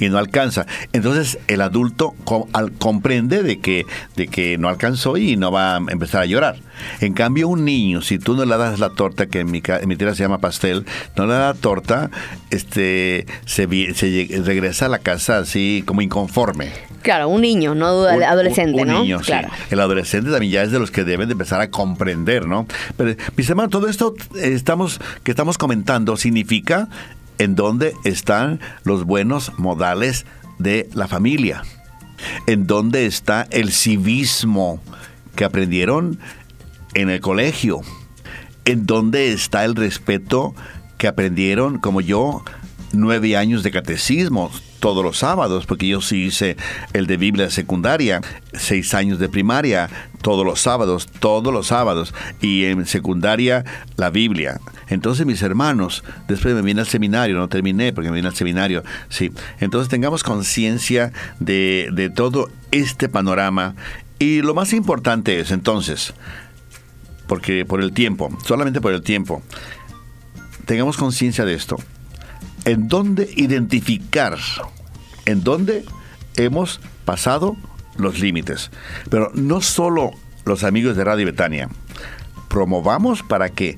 [0.00, 0.66] y no alcanza.
[0.92, 2.14] Entonces el adulto
[2.52, 6.56] al- comprende de que, de que no alcanzó y no va a empezar a llorar.
[7.00, 9.78] En cambio, un niño, si tú no le das la torta, que en mi, ca-
[9.78, 10.84] en mi tierra se llama pastel,
[11.16, 12.10] no le das la torta,
[12.50, 13.66] este, se,
[14.44, 16.72] regresa a la casa así como inconforme.
[17.02, 19.00] Claro, un niño, no duda, Un- adolescente, un ¿no?
[19.02, 19.26] niño, sí.
[19.26, 19.48] claro.
[19.70, 22.66] El adolescente también ya es de los que deben de empezar a comprender, ¿no?
[22.96, 26.88] Pero, mis hermanos, todo esto eh, estamos, que estamos comentando significa
[27.38, 30.26] en dónde están los buenos modales
[30.58, 31.62] de la familia.
[32.46, 34.80] En dónde está el civismo
[35.34, 36.18] que aprendieron
[36.94, 37.80] en el colegio.
[38.64, 40.54] En dónde está el respeto
[40.98, 42.44] que aprendieron, como yo,
[42.92, 44.50] nueve años de catecismo
[44.82, 46.56] todos los sábados, porque yo sí hice
[46.92, 48.20] el de Biblia secundaria,
[48.52, 49.88] seis años de primaria,
[50.22, 53.64] todos los sábados, todos los sábados, y en secundaria
[53.96, 54.60] la Biblia.
[54.88, 58.82] Entonces mis hermanos, después me vine al seminario, no terminé porque me vine al seminario,
[59.08, 59.30] sí.
[59.60, 63.76] Entonces tengamos conciencia de, de todo este panorama.
[64.18, 66.12] Y lo más importante es entonces,
[67.28, 69.44] porque por el tiempo, solamente por el tiempo,
[70.66, 71.76] tengamos conciencia de esto.
[72.64, 74.38] ¿En dónde identificar?
[75.26, 75.84] ¿En dónde
[76.36, 77.56] hemos pasado
[77.96, 78.70] los límites?
[79.10, 80.12] Pero no solo
[80.44, 81.68] los amigos de Radio Betania.
[82.48, 83.76] Promovamos para que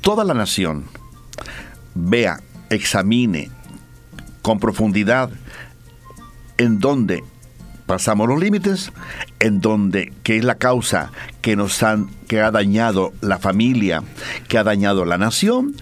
[0.00, 0.84] toda la nación
[1.94, 3.50] vea, examine
[4.42, 5.30] con profundidad
[6.58, 7.22] en dónde
[7.86, 8.92] pasamos los límites,
[9.38, 11.12] en donde qué es la causa
[11.42, 14.02] que nos han que ha dañado la familia,
[14.48, 15.74] que ha dañado la nación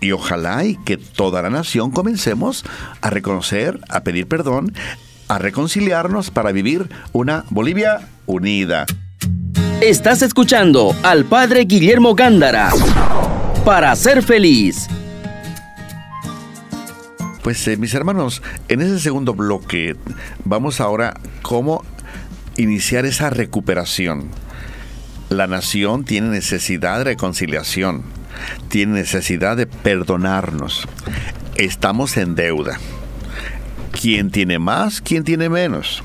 [0.00, 2.64] y ojalá y que toda la nación comencemos
[3.00, 4.72] a reconocer, a pedir perdón,
[5.28, 8.86] a reconciliarnos para vivir una Bolivia unida.
[9.80, 12.70] Estás escuchando al Padre Guillermo Gándara.
[13.64, 14.88] Para ser feliz.
[17.42, 19.96] Pues eh, mis hermanos, en ese segundo bloque
[20.44, 21.84] vamos ahora cómo
[22.56, 24.28] iniciar esa recuperación.
[25.28, 28.02] La nación tiene necesidad de reconciliación,
[28.68, 30.86] tiene necesidad de perdonarnos.
[31.56, 32.78] Estamos en deuda.
[33.92, 35.00] ¿Quién tiene más?
[35.00, 36.02] ¿Quién tiene menos?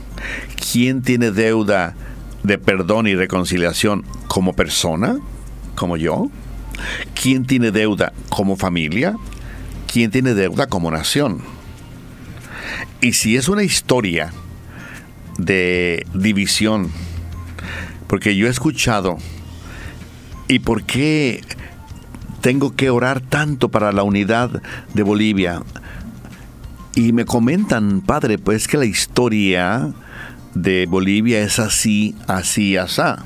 [0.71, 1.95] ¿Quién tiene deuda
[2.43, 5.17] de perdón y reconciliación como persona,
[5.75, 6.29] como yo?
[7.21, 9.15] ¿Quién tiene deuda como familia?
[9.91, 11.41] ¿Quién tiene deuda como nación?
[13.01, 14.33] Y si es una historia
[15.37, 16.89] de división,
[18.07, 19.17] porque yo he escuchado,
[20.47, 21.41] ¿y por qué
[22.43, 24.61] tengo que orar tanto para la unidad
[24.93, 25.63] de Bolivia?
[26.93, 29.93] Y me comentan, padre, pues que la historia
[30.53, 33.25] de Bolivia es así, así, asá.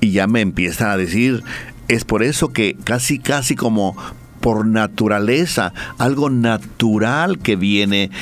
[0.00, 1.42] Y ya me empiezan a decir,
[1.88, 3.96] es por eso que casi, casi como
[4.40, 8.12] por naturaleza, algo natural que viene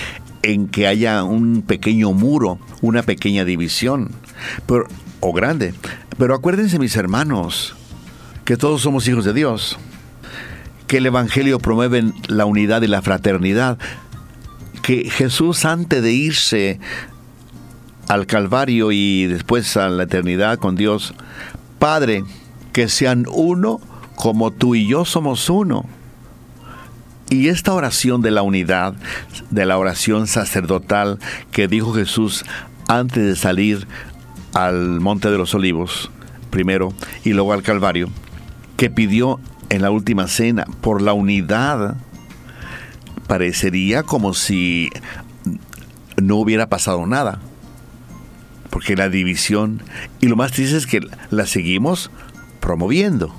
[0.43, 4.11] en que haya un pequeño muro, una pequeña división,
[5.21, 5.75] o grande.
[6.17, 7.77] Pero acuérdense mis hermanos,
[8.47, 9.79] que todos somos hijos de Dios,
[10.87, 13.79] que el Evangelio promueve la unidad y la fraternidad,
[14.83, 16.81] que Jesús antes de irse
[18.09, 21.15] al Calvario y después a la eternidad con Dios,
[21.79, 22.25] Padre,
[22.73, 23.81] que sean uno
[24.17, 25.87] como tú y yo somos uno.
[27.31, 28.95] Y esta oración de la unidad,
[29.51, 31.19] de la oración sacerdotal
[31.51, 32.45] que dijo Jesús
[32.89, 33.87] antes de salir
[34.53, 36.11] al Monte de los Olivos,
[36.51, 36.93] primero,
[37.25, 38.11] y luego al Calvario,
[38.77, 39.41] que pidió
[39.73, 41.97] en la última cena por la unidad,
[43.27, 44.91] parecería como si
[46.21, 47.41] no hubiera pasado nada.
[48.69, 49.83] Porque la división,
[50.21, 52.11] y lo más triste es que la seguimos
[52.61, 53.35] promoviendo.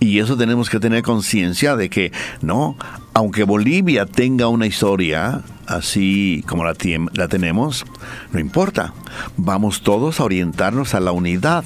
[0.00, 2.10] Y eso tenemos que tener conciencia de que,
[2.40, 2.78] no,
[3.12, 6.74] aunque Bolivia tenga una historia así como la,
[7.12, 7.84] la tenemos,
[8.32, 8.94] no importa.
[9.36, 11.64] Vamos todos a orientarnos a la unidad,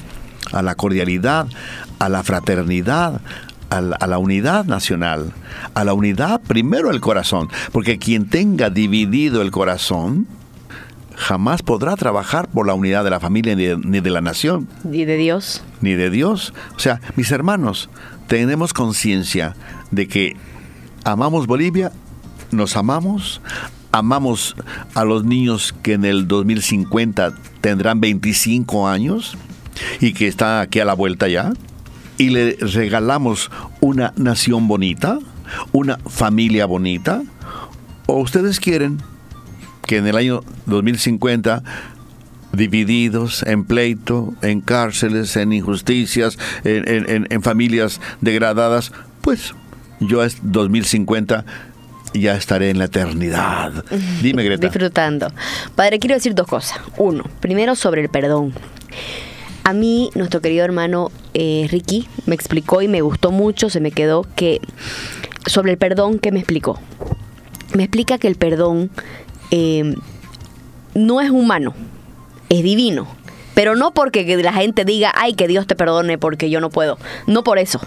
[0.51, 1.47] a la cordialidad,
[2.01, 3.21] a la fraternidad,
[3.71, 5.33] a la, a la, unidad nacional,
[5.75, 10.27] a la unidad primero el corazón, porque quien tenga dividido el corazón
[11.21, 14.69] jamás podrá trabajar por la unidad de la familia ni de, ni de la nación.
[14.85, 15.63] Ni de Dios.
[15.81, 16.55] Ni de Dios.
[16.77, 17.91] O sea, mis hermanos,
[18.27, 19.55] tenemos conciencia
[19.91, 20.37] de que
[21.05, 21.93] amamos Bolivia,
[22.51, 23.43] nos amamos,
[23.93, 24.57] amamos
[24.95, 29.37] a los niños que en el 2050 tendrán 25 años
[30.01, 31.53] y que están aquí a la vuelta ya,
[32.21, 35.19] y le regalamos una nación bonita,
[35.73, 37.23] una familia bonita,
[38.05, 38.99] o ustedes quieren
[39.87, 41.63] que en el año 2050
[42.53, 49.55] divididos en pleito, en cárceles, en injusticias, en, en, en familias degradadas, pues
[49.99, 51.47] yo es 2050
[52.13, 53.83] ya estaré en la eternidad.
[54.21, 54.67] Dime, Greta.
[54.69, 55.33] Disfrutando.
[55.75, 56.79] Padre, quiero decir dos cosas.
[56.99, 58.53] Uno, primero sobre el perdón.
[59.65, 63.91] A mí, nuestro querido hermano eh, Ricky me explicó y me gustó mucho, se me
[63.91, 64.61] quedó que
[65.47, 66.79] sobre el perdón que me explicó.
[67.75, 68.91] Me explica que el perdón
[69.51, 69.95] eh,
[70.95, 71.75] no es humano,
[72.49, 73.07] es divino.
[73.55, 76.99] Pero no porque la gente diga, ay, que Dios te perdone porque yo no puedo.
[77.27, 77.81] No por eso,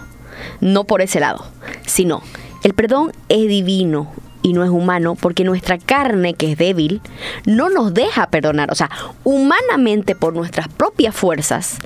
[0.60, 1.44] no por ese lado,
[1.86, 2.22] sino
[2.62, 4.12] el perdón es divino
[4.44, 7.00] y no es humano porque nuestra carne, que es débil,
[7.46, 8.70] no nos deja perdonar.
[8.70, 8.90] O sea,
[9.24, 11.78] humanamente por nuestras propias fuerzas,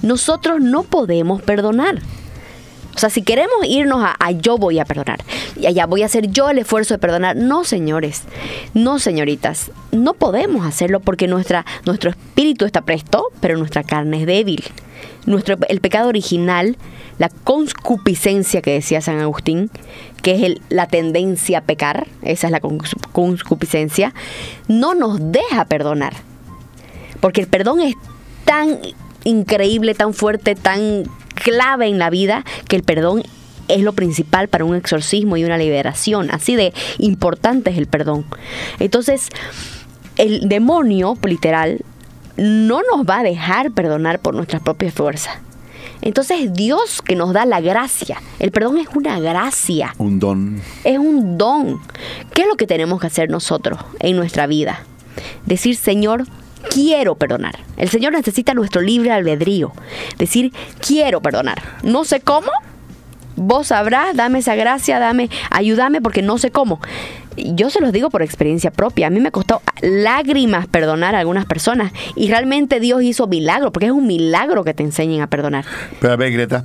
[0.00, 1.98] nosotros no podemos perdonar.
[2.94, 5.24] O sea, si queremos irnos a, yo voy a perdonar
[5.56, 8.22] y allá voy a hacer yo el esfuerzo de perdonar, no señores,
[8.74, 14.26] no señoritas, no podemos hacerlo porque nuestra, nuestro espíritu está presto, pero nuestra carne es
[14.26, 14.62] débil.
[15.26, 16.76] Nuestro, el pecado original,
[17.18, 19.70] la conscupiscencia que decía San Agustín,
[20.22, 24.14] que es el, la tendencia a pecar, esa es la conscupiscencia,
[24.68, 26.14] no nos deja perdonar.
[27.20, 27.94] Porque el perdón es
[28.44, 28.78] tan
[29.24, 33.22] increíble, tan fuerte, tan clave en la vida que el perdón
[33.68, 36.30] es lo principal para un exorcismo y una liberación.
[36.30, 38.24] Así de importante es el perdón.
[38.78, 39.30] Entonces,
[40.16, 41.84] el demonio, literal,
[42.36, 45.38] no nos va a dejar perdonar por nuestras propias fuerzas.
[46.02, 48.20] Entonces Dios que nos da la gracia.
[48.38, 49.94] El perdón es una gracia.
[49.98, 50.60] Un don.
[50.84, 51.80] Es un don.
[52.34, 54.84] ¿Qué es lo que tenemos que hacer nosotros en nuestra vida?
[55.46, 56.26] Decir, Señor,
[56.70, 57.58] quiero perdonar.
[57.76, 59.72] El Señor necesita nuestro libre albedrío.
[60.18, 61.62] Decir, quiero perdonar.
[61.82, 62.50] No sé cómo.
[63.36, 66.80] Vos sabrás, dame esa gracia, dame, ayúdame porque no sé cómo.
[67.36, 69.08] Yo se los digo por experiencia propia.
[69.08, 73.86] A mí me costó lágrimas perdonar a algunas personas y realmente Dios hizo milagro, porque
[73.86, 75.64] es un milagro que te enseñen a perdonar.
[76.00, 76.64] Pero a ver, Greta,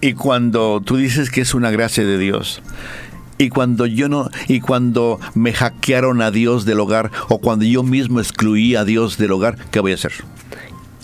[0.00, 2.62] y cuando tú dices que es una gracia de Dios,
[3.38, 7.84] y cuando yo no y cuando me hackearon a Dios del hogar o cuando yo
[7.84, 10.12] mismo excluí a Dios del hogar, ¿qué voy a hacer?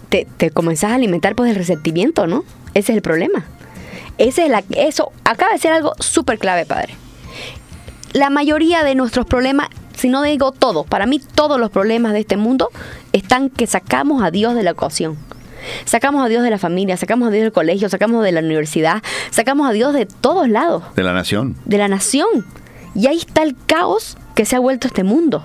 [0.09, 2.45] Te, te comenzás a alimentar pues el resentimiento, ¿no?
[2.75, 3.45] Ese es el problema.
[4.19, 6.95] Ese es la, eso acaba de ser algo súper clave, padre.
[8.15, 12.21] La mayoría de nuestros problemas, si no digo todos, para mí todos los problemas de
[12.21, 12.71] este mundo
[13.13, 15.19] están que sacamos a Dios de la ecuación.
[15.85, 19.03] Sacamos a Dios de la familia, sacamos a Dios del colegio, sacamos de la universidad,
[19.31, 20.85] sacamos a Dios de todos lados.
[20.95, 21.57] De la nación.
[21.65, 22.47] De la nación.
[22.95, 25.45] Y ahí está el caos que se ha vuelto este mundo.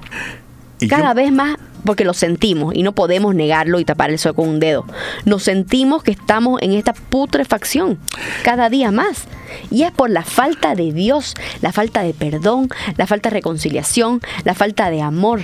[0.88, 4.49] Cada vez más porque lo sentimos y no podemos negarlo y tapar el sol con
[4.49, 4.85] un dedo.
[5.25, 7.97] Nos sentimos que estamos en esta putrefacción
[8.43, 9.25] cada día más.
[9.71, 14.21] Y es por la falta de Dios, la falta de perdón, la falta de reconciliación,
[14.43, 15.41] la falta de amor.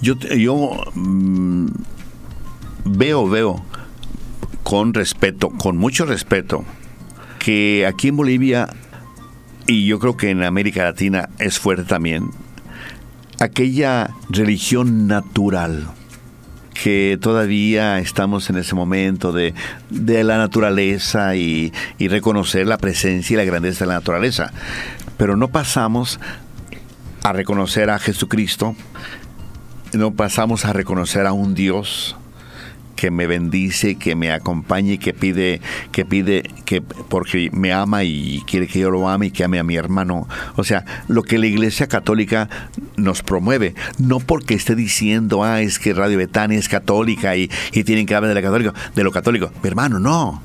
[0.00, 1.66] Yo, yo mm,
[2.84, 3.64] veo, veo
[4.62, 6.64] con respeto, con mucho respeto,
[7.38, 8.68] que aquí en Bolivia,
[9.66, 12.30] y yo creo que en América Latina es fuerte también,
[13.40, 15.88] aquella religión natural
[16.74, 19.54] que todavía estamos en ese momento de,
[19.90, 24.52] la naturaleza y, y, reconocer la presencia y la grandeza de la naturaleza.
[25.16, 26.20] Pero no pasamos
[27.22, 28.76] a reconocer a Jesucristo,
[29.94, 32.16] no pasamos a reconocer a un Dios
[32.96, 35.60] que me bendice, que me acompañe, que pide,
[35.92, 39.58] que pide, que porque me ama y quiere que yo lo ame y que ame
[39.58, 40.26] a mi hermano.
[40.56, 42.48] O sea, lo que la Iglesia Católica
[42.96, 47.84] nos promueve, no porque esté diciendo, ah, es que Radio Betania es católica y, y
[47.84, 49.52] tienen que hablar de, la católica, de lo católico.
[49.62, 50.42] Mi hermano, no.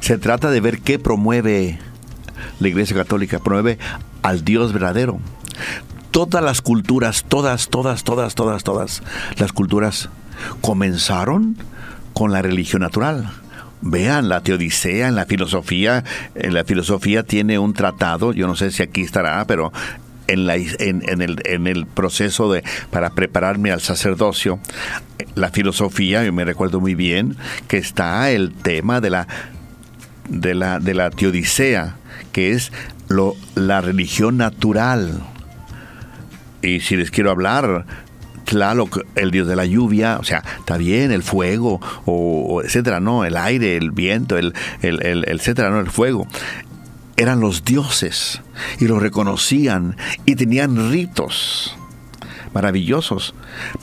[0.00, 1.78] Se trata de ver qué promueve
[2.58, 3.78] la Iglesia Católica, promueve
[4.22, 5.20] al Dios verdadero.
[6.10, 9.02] Todas las culturas, todas, todas, todas, todas, todas
[9.36, 10.10] las culturas
[10.60, 11.56] comenzaron
[12.12, 13.30] con la religión natural.
[13.80, 16.04] Vean la teodicea en la filosofía.
[16.34, 19.72] En la filosofía tiene un tratado, yo no sé si aquí estará, pero
[20.28, 24.60] en, la, en, el, en, el, proceso de para prepararme al sacerdocio,
[25.34, 29.26] la filosofía, yo me recuerdo muy bien que está el tema de la
[30.28, 31.96] de la, de la teodicea,
[32.32, 32.72] que es
[33.08, 35.22] lo, la religión natural.
[36.62, 37.84] Y si les quiero hablar
[38.52, 43.24] Tlaloc, el dios de la lluvia, o sea, está bien, el fuego, o, etcétera, no,
[43.24, 46.26] el aire, el viento, el, etcétera, no, el fuego.
[47.16, 48.42] Eran los dioses
[48.78, 51.74] y los reconocían y tenían ritos
[52.52, 53.34] maravillosos.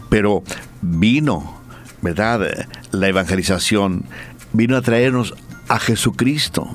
[0.10, 0.44] Pero
[0.82, 1.60] vino,
[2.04, 2.68] ¿verdad?
[2.92, 4.06] La evangelización
[4.54, 5.34] vino a traernos
[5.68, 6.68] a Jesucristo.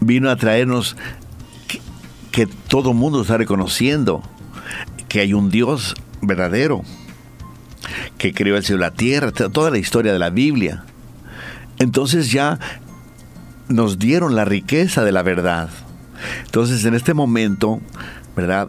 [0.00, 0.96] Vino a traernos
[1.68, 1.82] que,
[2.32, 4.22] que todo mundo está reconociendo
[5.10, 6.82] que hay un Dios verdadero,
[8.16, 10.84] que creó el cielo y la tierra, toda la historia de la Biblia.
[11.80, 12.60] Entonces ya
[13.68, 15.68] nos dieron la riqueza de la verdad.
[16.44, 17.80] Entonces en este momento,
[18.36, 18.68] ¿verdad?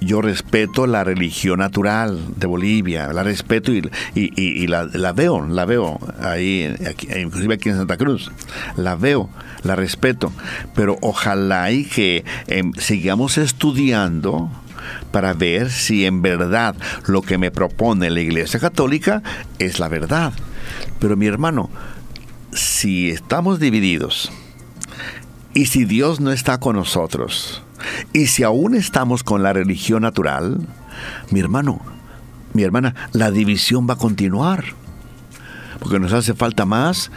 [0.00, 3.82] Yo respeto la religión natural de Bolivia, la respeto y,
[4.66, 6.74] la, veo, la veo ahí,
[7.18, 8.30] inclusive aquí en Santa Cruz,
[8.76, 9.28] la veo,
[9.62, 10.32] la respeto,
[10.74, 14.50] pero ojalá y que em, sigamos estudiando,
[15.10, 19.22] para ver si en verdad lo que me propone la Iglesia Católica
[19.58, 20.32] es la verdad.
[20.98, 21.70] Pero mi hermano,
[22.52, 24.32] si estamos divididos
[25.54, 27.62] y si Dios no está con nosotros
[28.12, 30.66] y si aún estamos con la religión natural,
[31.30, 31.80] mi hermano,
[32.52, 34.64] mi hermana, la división va a continuar.
[35.78, 37.10] Porque nos hace falta más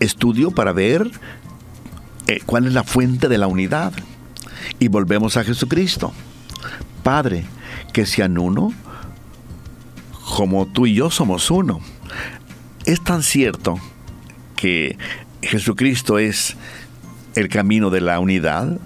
[0.00, 1.10] estudio para ver
[2.26, 3.92] eh, cuál es la fuente de la unidad.
[4.78, 6.12] Y volvemos a Jesucristo.
[7.06, 7.44] Padre,
[7.92, 8.72] que sean uno,
[10.34, 11.80] como tú y yo somos uno.
[12.84, 13.78] Es tan cierto
[14.56, 14.98] que
[15.40, 16.56] Jesucristo es
[17.36, 18.80] el camino de la unidad,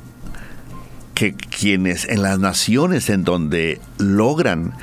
[1.15, 4.75] que quienes en las naciones en donde logran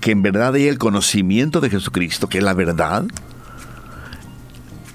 [0.00, 3.04] que, en verdad hay el conocimiento de Jesucristo, que es la verdad,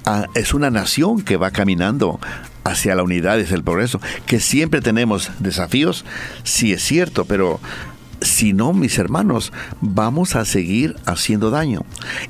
[0.06, 2.20] ah, es una nación que va caminando
[2.64, 4.00] hacia la unidad, hacia el progreso.
[4.26, 6.06] Que siempre tenemos desafíos,
[6.44, 7.60] sí es cierto, pero
[8.24, 11.82] si no, mis hermanos, vamos a seguir haciendo daño.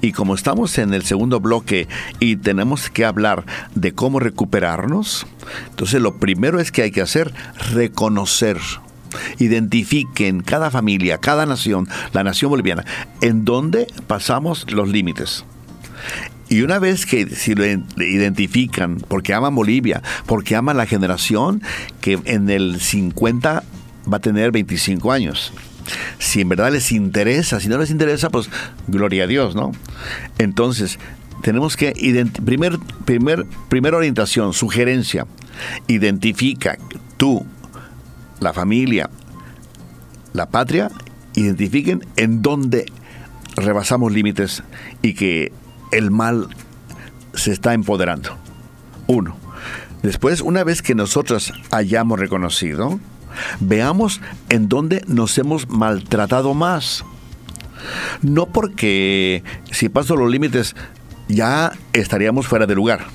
[0.01, 1.87] Y como estamos en el segundo bloque
[2.19, 5.27] y tenemos que hablar de cómo recuperarnos,
[5.69, 7.33] entonces lo primero es que hay que hacer,
[7.71, 8.57] reconocer.
[9.37, 12.83] Identifiquen cada familia, cada nación, la nación boliviana,
[13.21, 15.45] en dónde pasamos los límites.
[16.53, 21.63] Y una vez que si lo identifican, porque aman Bolivia, porque aman la generación
[21.99, 23.63] que en el 50
[24.13, 25.51] va a tener 25 años.
[26.19, 28.51] Si en verdad les interesa, si no les interesa, pues
[28.87, 29.71] gloria a Dios, ¿no?
[30.37, 30.99] Entonces,
[31.41, 31.91] tenemos que
[32.45, 35.25] primer, primer, primera orientación, sugerencia,
[35.87, 36.77] identifica
[37.17, 37.47] tú,
[38.39, 39.09] la familia,
[40.33, 40.91] la patria,
[41.33, 42.85] identifiquen en dónde
[43.55, 44.61] rebasamos límites
[45.01, 45.51] y que
[45.93, 46.49] el mal
[47.33, 48.37] se está empoderando.
[49.07, 49.37] Uno.
[50.01, 52.99] Después, una vez que nosotros hayamos reconocido,
[53.59, 57.05] veamos en dónde nos hemos maltratado más.
[58.21, 60.75] No porque si paso los límites
[61.27, 63.05] ya estaríamos fuera de lugar.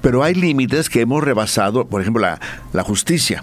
[0.00, 2.40] Pero hay límites que hemos rebasado, por ejemplo, la,
[2.72, 3.42] la justicia.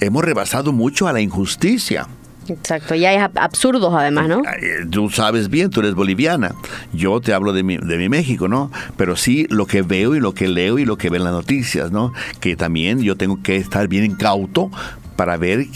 [0.00, 2.06] Hemos rebasado mucho a la injusticia.
[2.50, 4.42] Exacto, y hay absurdos además, ¿no?
[4.90, 6.52] Tú sabes bien, tú eres boliviana.
[6.92, 8.72] Yo te hablo de mi, de mi México, ¿no?
[8.96, 11.92] Pero sí lo que veo y lo que leo y lo que ven las noticias,
[11.92, 12.12] ¿no?
[12.40, 14.70] Que también yo tengo que estar bien incauto
[15.14, 15.66] para ver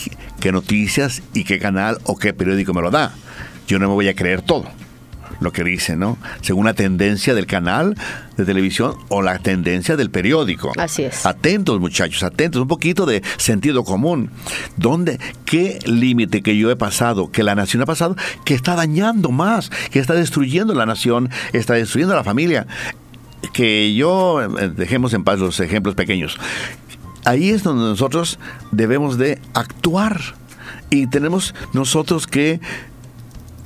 [0.41, 3.14] qué noticias y qué canal o qué periódico me lo da.
[3.68, 4.64] Yo no me voy a creer todo
[5.41, 6.18] lo que dice, ¿no?
[6.41, 7.97] Según la tendencia del canal
[8.37, 10.72] de televisión o la tendencia del periódico.
[10.78, 11.24] Así es.
[11.26, 14.30] Atentos, muchachos, atentos, un poquito de sentido común.
[14.76, 19.30] ¿Dónde, qué límite que yo he pasado, que la nación ha pasado, que está dañando
[19.30, 22.66] más, que está destruyendo la nación, está destruyendo la familia?
[23.53, 26.39] Que yo, eh, dejemos en paz los ejemplos pequeños.
[27.24, 28.39] Ahí es donde nosotros
[28.70, 30.20] debemos de actuar
[30.91, 32.61] y tenemos nosotros que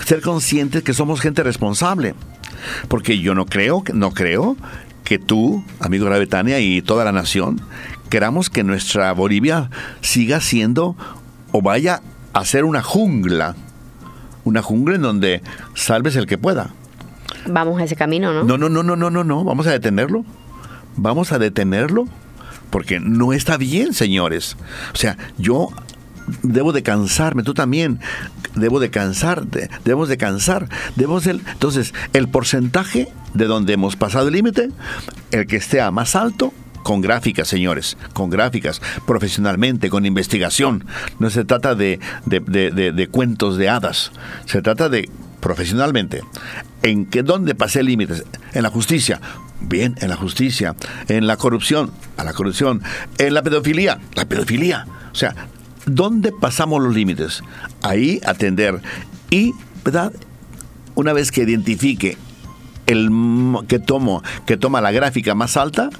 [0.04, 2.14] ser conscientes que somos gente responsable.
[2.88, 4.56] Porque yo no creo, no creo
[5.04, 7.60] que tú, amigo de la Betania y toda la nación,
[8.10, 9.70] queramos que nuestra Bolivia
[10.00, 10.96] siga siendo
[11.52, 13.56] o vaya a ser una jungla.
[14.44, 15.42] Una jungla en donde
[15.74, 16.70] salves el que pueda.
[17.46, 18.44] Vamos a ese camino, ¿no?
[18.44, 19.44] No, no, no, no, no, no, no.
[19.44, 20.24] Vamos a detenerlo.
[20.96, 22.06] Vamos a detenerlo.
[22.70, 24.56] Porque no está bien, señores.
[24.92, 25.70] O sea, yo
[26.42, 28.00] debo de cansarme, tú también,
[28.54, 34.28] debo de cansarte, debemos de cansar, debemos de, entonces el porcentaje de donde hemos pasado
[34.28, 34.70] el límite,
[35.30, 40.86] el que esté a más alto, con gráficas, señores, con gráficas, profesionalmente, con investigación.
[41.18, 44.10] No se trata de, de, cuentos de hadas,
[44.46, 46.22] se trata de profesionalmente.
[46.82, 48.24] ¿En qué dónde pasé límites?
[48.54, 49.20] En la justicia.
[49.60, 50.76] Bien, en la justicia.
[51.08, 52.82] En la corrupción, a la corrupción.
[53.18, 54.86] En la pedofilia, la pedofilia.
[55.12, 55.34] O sea,
[55.90, 57.42] ¿Dónde pasamos los límites?
[57.82, 58.80] Ahí atender.
[59.30, 59.52] Y,
[59.84, 60.12] ¿verdad?
[60.94, 62.16] Una vez que identifique
[62.86, 63.10] el
[63.68, 65.90] que tomo, que toma la gráfica más alta,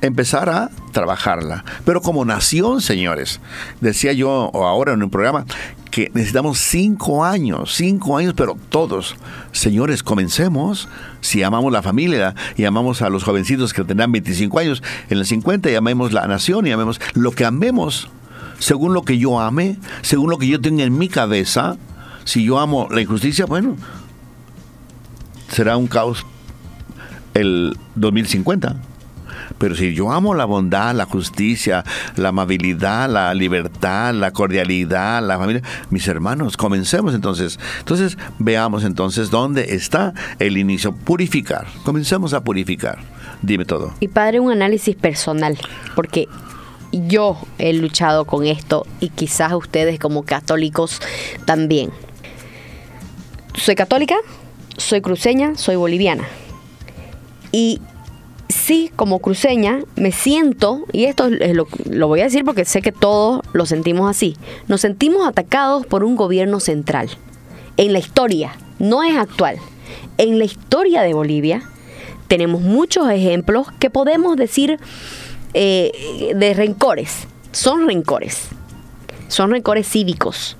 [0.00, 1.64] empezar a trabajarla.
[1.84, 3.40] Pero como nación, señores,
[3.80, 5.44] decía yo ahora en un programa
[5.90, 9.16] que necesitamos cinco años, cinco años, pero todos,
[9.52, 10.88] señores, comencemos.
[11.20, 15.28] Si amamos la familia y amamos a los jovencitos que tendrán 25 años, en los
[15.28, 18.10] 50 llamemos la nación y amemos lo que amemos
[18.58, 21.76] según lo que yo ame, según lo que yo tenga en mi cabeza.
[22.24, 23.76] Si yo amo la injusticia, bueno,
[25.48, 26.26] será un caos
[27.34, 28.76] el 2050.
[29.58, 31.84] Pero si yo amo la bondad, la justicia,
[32.16, 37.58] la amabilidad, la libertad, la cordialidad, la familia, mis hermanos, comencemos entonces.
[37.78, 40.92] Entonces, veamos entonces dónde está el inicio.
[40.92, 41.66] Purificar.
[41.84, 42.98] Comencemos a purificar.
[43.42, 43.94] Dime todo.
[44.00, 45.56] Y padre, un análisis personal,
[45.94, 46.28] porque
[47.06, 51.00] yo he luchado con esto y quizás ustedes como católicos
[51.44, 51.90] también.
[53.54, 54.16] Soy católica,
[54.76, 56.28] soy cruceña, soy boliviana.
[57.52, 57.80] Y
[58.48, 63.40] sí, como cruceña, me siento, y esto lo, voy a decir porque sé que todos
[63.52, 64.36] lo sentimos así,
[64.68, 67.08] nos sentimos atacados por un gobierno central.
[67.76, 69.58] En la historia, no es actual,
[70.18, 71.62] en la historia de Bolivia
[72.28, 74.78] tenemos muchos ejemplos que podemos decir
[75.58, 77.26] eh, de rencores.
[77.50, 78.48] Son rencores.
[79.28, 80.58] Son rencores cívicos.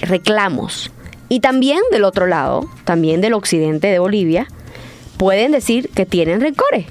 [0.00, 0.90] Reclamos.
[1.28, 4.48] Y también del otro lado, también del occidente de Bolivia,
[5.16, 6.86] pueden decir que tienen rencores.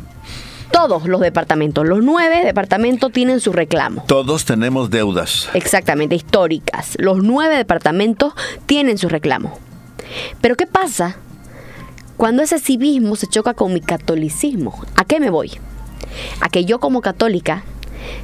[0.72, 4.06] Todos los departamentos, los nueve departamentos tienen su reclamo.
[4.08, 5.49] Todos tenemos deudas.
[5.54, 6.95] Exactamente, históricas.
[6.99, 8.34] Los nueve departamentos
[8.66, 9.60] tienen su reclamo.
[10.39, 11.18] Pero ¿qué pasa
[12.16, 14.82] cuando ese civismo se choca con mi catolicismo?
[14.95, 15.51] ¿A qué me voy?
[16.41, 17.64] A que yo como católica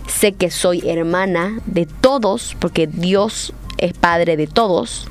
[0.08, 5.08] sé que soy hermana de todos, porque Dios es padre de todos,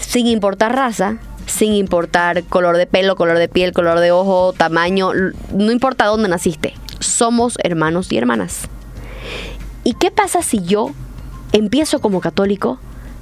[0.00, 5.12] sin importar raza, sin importar color de pelo, color de piel, color de ojo, tamaño,
[5.52, 8.68] no importa dónde naciste, somos hermanos y hermanas.
[9.82, 10.92] ¿Y qué pasa si yo
[11.52, 12.78] empiezo como católico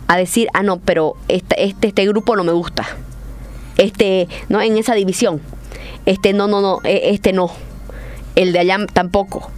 [0.07, 2.87] a decir, ah, no, pero este, este, este grupo no me gusta?
[3.77, 5.41] Este, no, en esa división.
[6.07, 7.51] Este, no, no, no, e, este no
[8.37, 9.51] el de allá tampoco.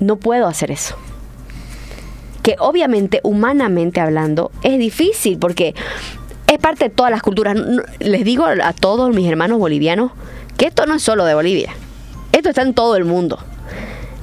[0.00, 0.96] No puedo hacer eso.
[2.42, 5.74] Que obviamente, humanamente hablando, es difícil porque
[6.46, 7.56] es parte de todas las culturas.
[7.98, 10.12] Les digo a todos mis hermanos bolivianos
[10.56, 11.72] que esto no es solo de Bolivia.
[12.32, 13.38] Esto está en todo el mundo.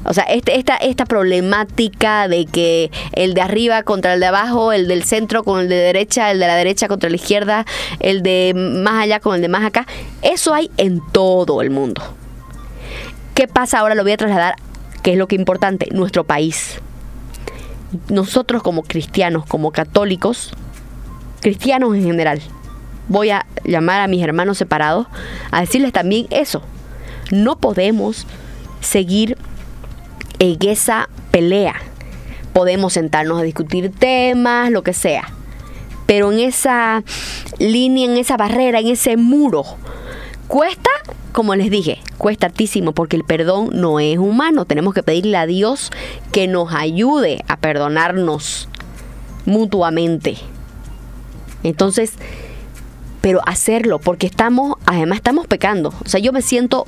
[0.05, 4.73] O sea, este, esta, esta problemática de que el de arriba contra el de abajo,
[4.73, 7.65] el del centro con el de derecha, el de la derecha contra la izquierda,
[7.99, 9.87] el de más allá con el de más acá,
[10.21, 12.03] eso hay en todo el mundo.
[13.33, 13.95] ¿Qué pasa ahora?
[13.95, 14.55] Lo voy a trasladar,
[15.01, 16.79] que es lo que es importante, nuestro país.
[18.09, 20.53] Nosotros como cristianos, como católicos,
[21.41, 22.41] cristianos en general,
[23.07, 25.07] voy a llamar a mis hermanos separados
[25.51, 26.61] a decirles también eso.
[27.31, 28.27] No podemos
[28.81, 29.35] seguir
[30.37, 31.75] en esa pelea.
[32.53, 35.31] Podemos sentarnos a discutir temas, lo que sea.
[36.05, 37.03] Pero en esa
[37.57, 39.63] línea, en esa barrera, en ese muro,
[40.47, 40.89] cuesta,
[41.33, 44.65] como les dije, cuesta altísimo porque el perdón no es humano.
[44.65, 45.91] Tenemos que pedirle a Dios
[46.31, 48.69] que nos ayude a perdonarnos
[49.45, 50.37] mutuamente.
[51.63, 52.13] Entonces,
[53.21, 55.93] pero hacerlo, porque estamos, además estamos pecando.
[56.05, 56.85] O sea, yo me siento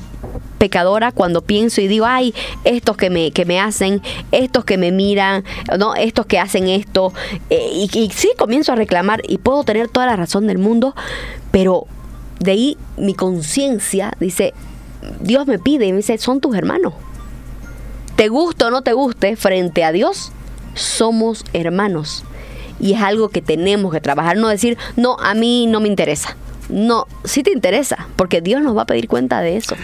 [0.57, 2.33] pecadora cuando pienso y digo, ay,
[2.65, 5.43] estos que me, que me hacen, estos que me miran,
[5.79, 7.13] no, estos que hacen esto.
[7.49, 10.93] Eh, y, y sí, comienzo a reclamar y puedo tener toda la razón del mundo,
[11.51, 11.87] pero
[12.39, 14.53] de ahí mi conciencia dice,
[15.19, 16.93] Dios me pide y me dice, son tus hermanos.
[18.15, 20.31] Te guste o no te guste, frente a Dios,
[20.73, 22.23] somos hermanos
[22.79, 26.35] y es algo que tenemos que trabajar, no decir, no, a mí no me interesa.
[26.69, 29.75] No, sí te interesa, porque Dios nos va a pedir cuenta de eso.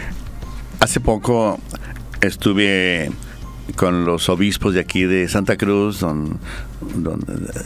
[0.79, 1.59] Hace poco
[2.21, 3.11] estuve
[3.75, 6.39] con los obispos de aquí de Santa Cruz, don,
[6.95, 7.21] don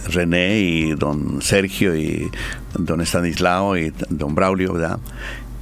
[0.09, 2.30] René y don Sergio y
[2.78, 4.99] don Estanislao y don Braulio, ¿verdad?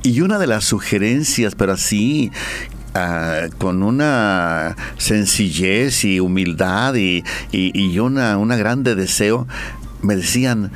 [0.04, 2.32] Y una de las sugerencias, pero así,
[2.96, 9.48] Uh, con una sencillez y humildad y, y, una, una, grande deseo,
[10.04, 10.72] me decían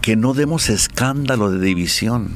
[0.00, 2.30] que no demos escándalo de división.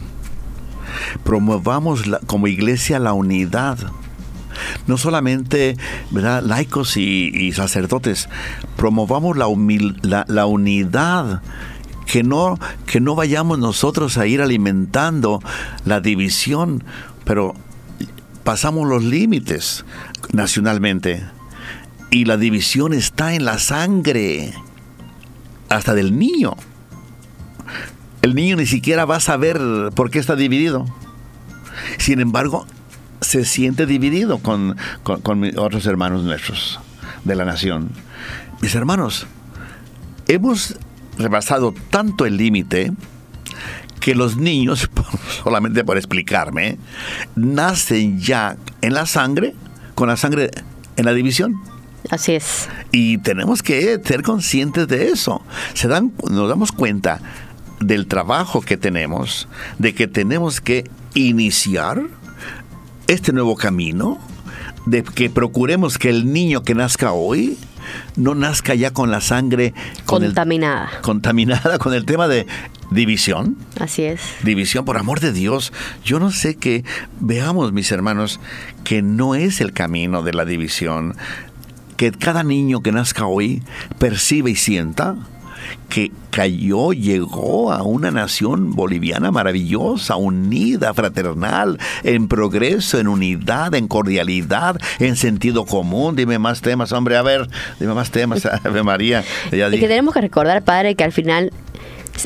[1.24, 3.78] Promovamos la, como iglesia la unidad.
[4.86, 5.76] No solamente
[6.10, 6.42] ¿verdad?
[6.42, 8.28] laicos y, sacerdotes,
[8.76, 11.42] promovamos la, la unidad
[12.06, 15.40] que no, que no vayamos nosotros a ir alimentando
[15.84, 16.84] la división,
[17.24, 17.54] pero
[18.44, 19.84] pasamos los límites
[20.32, 21.22] nacionalmente
[22.10, 24.52] y la división está en la sangre,
[25.70, 26.54] hasta del niño.
[28.20, 29.58] El niño ni siquiera va a saber
[29.94, 30.84] por qué está dividido.
[31.98, 32.66] Sin embargo,
[33.22, 36.80] se siente dividido con, con, con otros hermanos nuestros
[37.24, 37.90] de la nación.
[38.60, 39.26] Mis hermanos,
[40.28, 40.76] hemos
[41.18, 42.92] rebasado tanto el límite
[44.00, 44.90] que los niños,
[45.44, 46.78] solamente por explicarme,
[47.36, 49.54] nacen ya en la sangre,
[49.94, 50.50] con la sangre
[50.96, 51.60] en la división.
[52.10, 52.68] Así es.
[52.90, 55.42] Y tenemos que ser conscientes de eso.
[55.74, 57.20] Se dan, nos damos cuenta
[57.80, 59.48] del trabajo que tenemos,
[59.78, 62.02] de que tenemos que iniciar
[63.12, 64.18] este nuevo camino,
[64.86, 67.56] de que procuremos que el niño que nazca hoy
[68.16, 69.74] no nazca ya con la sangre
[70.06, 70.90] con contaminada.
[70.96, 72.46] El, contaminada con el tema de
[72.90, 73.56] división.
[73.80, 74.20] Así es.
[74.42, 75.72] División, por amor de Dios.
[76.04, 76.84] Yo no sé que
[77.20, 78.40] veamos, mis hermanos,
[78.84, 81.16] que no es el camino de la división.
[81.96, 83.62] Que cada niño que nazca hoy
[83.98, 85.16] percibe y sienta
[85.88, 93.88] que cayó, llegó a una nación boliviana maravillosa, unida, fraternal, en progreso, en unidad, en
[93.88, 96.16] cordialidad, en sentido común.
[96.16, 97.48] Dime más temas, hombre, a ver,
[97.78, 99.24] dime más temas, Ave María.
[99.50, 101.52] Ya y que tenemos que recordar, Padre, que al final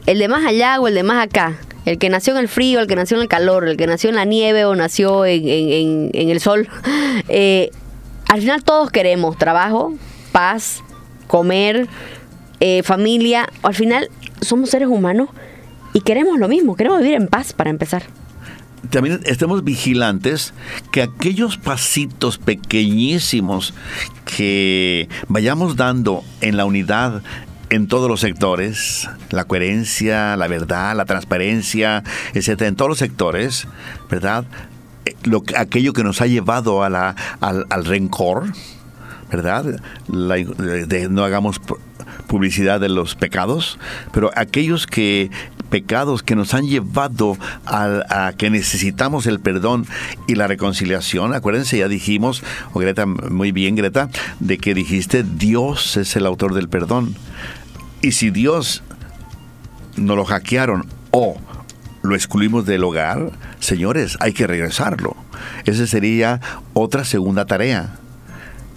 [0.06, 2.80] el de más allá o el de más acá, el que nació en el frío,
[2.80, 5.48] el que nació en el calor, el que nació en la nieve o nació en,
[5.48, 6.68] en, en el sol,
[7.28, 7.70] eh,
[8.28, 9.94] al final todos queremos trabajo,
[10.32, 10.82] paz,
[11.26, 11.88] comer,
[12.60, 13.48] eh, familia.
[13.62, 14.08] Al final
[14.40, 15.28] somos seres humanos
[15.92, 18.04] y queremos lo mismo, queremos vivir en paz para empezar
[18.90, 20.54] también estemos vigilantes
[20.90, 23.74] que aquellos pasitos pequeñísimos
[24.24, 27.22] que vayamos dando en la unidad,
[27.70, 32.04] en todos los sectores, la coherencia, la verdad, la transparencia,
[32.34, 33.66] etcétera, en todos los sectores,
[34.08, 34.44] ¿verdad?
[35.04, 38.52] Eh, lo, aquello que nos ha llevado a la, al, al rencor,
[39.30, 39.80] ¿verdad?
[40.08, 41.60] La, de, no hagamos
[42.26, 43.78] publicidad de los pecados,
[44.12, 45.30] pero aquellos que
[45.70, 49.86] pecados que nos han llevado a, a, que necesitamos el perdón
[50.28, 51.34] y la reconciliación.
[51.34, 52.42] Acuérdense, ya dijimos,
[52.74, 54.08] Greta, muy bien Greta,
[54.40, 57.16] de que dijiste Dios es el autor del perdón.
[58.02, 58.82] Y si Dios
[59.96, 61.36] no lo hackearon o
[62.02, 65.16] lo excluimos del hogar, señores, hay que regresarlo.
[65.64, 66.40] Esa sería
[66.72, 67.98] otra segunda tarea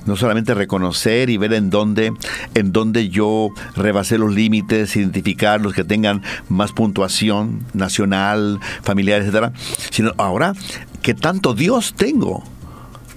[0.10, 2.12] no solamente reconocer y ver en dónde,
[2.56, 9.54] en dónde yo rebasé los límites, identificar los que tengan más puntuación nacional, familiar, etcétera,
[9.92, 10.54] sino ahora
[11.04, 12.44] qué tanto Dios tengo,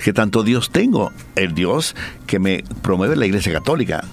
[0.05, 4.05] qué tanto Dios tengo, el Dios que me promueve la Iglesia Católica,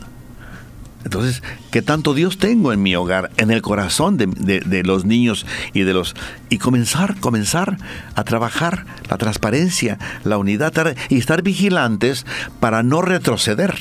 [1.05, 1.41] entonces,
[1.71, 5.93] ¿qué tanto Dios tengo en mi hogar, en el corazón de, los niños y de
[5.93, 6.13] los...
[6.49, 7.77] Y comenzar, comenzar
[8.15, 10.73] a trabajar la transparencia, la unidad
[11.07, 12.25] y estar vigilantes
[12.59, 13.75] para no retroceder.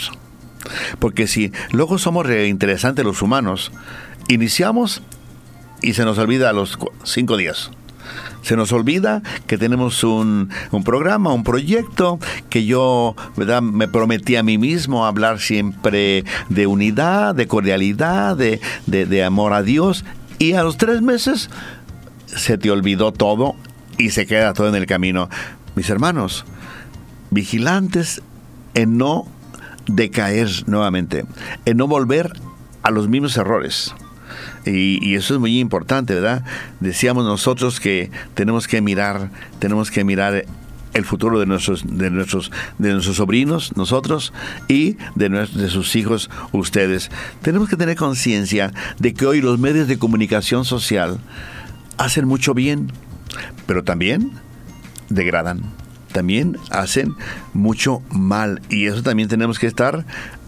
[1.00, 3.72] Porque si luego somos interesantes los humanos,
[4.28, 5.02] iniciamos
[5.82, 7.70] y se nos olvida a los cinco días.
[8.43, 12.18] Se nos olvida que tenemos un, un, programa, un proyecto,
[12.49, 13.62] que yo ¿verdad?
[13.62, 19.53] me prometí a mí mismo hablar siempre de unidad, de cordialidad, de, de, de amor
[19.53, 20.05] a Dios.
[20.39, 21.51] Y a los tres meses
[22.26, 23.57] se te olvidó todo
[23.99, 25.28] y se queda todo en el camino.
[25.74, 26.45] Mis hermanos,
[27.30, 28.22] vigilantes
[28.74, 29.26] en no
[29.86, 31.24] decaer nuevamente,
[31.64, 32.32] en no volver
[32.82, 33.95] a los mismos errores.
[34.68, 36.44] Y, eso es muy importante, ¿verdad?
[36.80, 40.44] Decíamos nosotros que tenemos que mirar, tenemos que mirar
[40.94, 44.32] el futuro de nuestros, de nuestros, de nuestros sobrinos, nosotros,
[44.68, 47.10] y de, de sus hijos, ustedes.
[47.42, 51.18] Tenemos que tener conciencia de que hoy los medios de comunicación social
[51.98, 52.90] hacen mucho bien,
[53.66, 54.32] pero también
[55.08, 55.62] degradan,
[56.12, 57.14] también hacen
[57.52, 58.62] mucho mal.
[58.68, 60.04] Y eso también tenemos que estar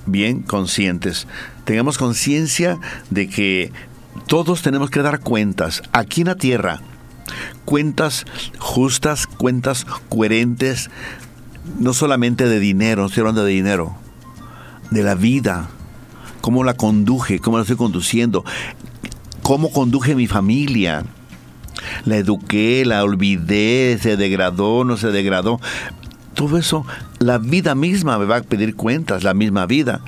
[0.07, 1.27] bien conscientes.
[1.65, 2.79] Tengamos conciencia
[3.11, 3.73] de que
[4.27, 6.81] todos tenemos que dar cuentas aquí en la tierra.
[7.65, 8.27] Cuentas
[8.59, 10.91] justas, cuentas coherentes,
[11.79, 13.97] no solamente de dinero, no estoy hablando de dinero,
[14.91, 15.69] de la vida,
[16.41, 18.45] cómo la conduje, cómo la estoy conduciendo,
[19.43, 21.05] cómo conduje mi familia.
[22.05, 25.61] La eduqué, la olvidé, se degradó, no se degradó.
[26.35, 26.85] Todo eso,
[27.19, 30.03] la vida misma me va a pedir cuentas, la misma vida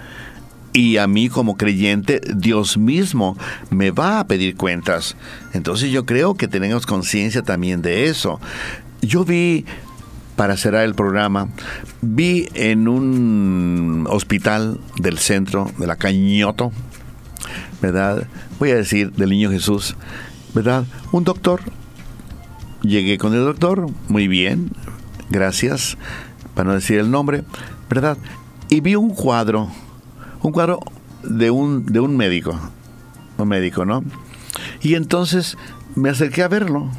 [0.73, 3.37] y a mí como creyente, Dios mismo
[3.71, 5.17] me va a pedir cuentas.
[5.53, 8.41] Entonces yo creo que tenemos conciencia también de eso.
[9.03, 9.67] Yo vi,
[10.37, 11.49] para cerrar el programa,
[12.01, 16.73] vi en un hospital del centro de la Cañoto,
[17.83, 18.27] ¿verdad?
[18.59, 19.97] Voy a decir del niño Jesús,
[20.55, 20.85] ¿verdad?
[21.11, 21.61] Un doctor.
[22.83, 24.71] Llegué con el doctor, muy bien,
[25.31, 25.97] gracias,
[26.55, 27.45] para no decir el nombre,
[27.89, 28.17] ¿verdad?
[28.69, 29.71] Y vi un cuadro
[30.43, 30.81] un cuadro
[31.23, 32.59] de un, de un médico,
[33.39, 34.05] un médico, ¿no?
[34.81, 35.57] Y entonces
[35.95, 36.91] me acerqué a verlo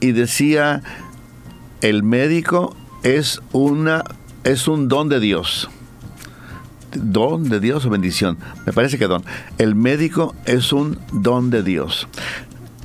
[0.00, 0.82] y decía,
[1.80, 4.04] el médico es una
[4.44, 5.70] es un don de Dios.
[6.94, 8.36] Don de Dios o bendición.
[8.66, 9.24] Me parece que don.
[9.58, 12.08] El médico es un don de Dios.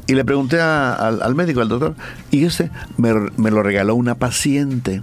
[0.05, 1.95] Y le pregunté al, médico, al doctor,
[2.31, 5.01] y ese me, me, lo regaló una paciente.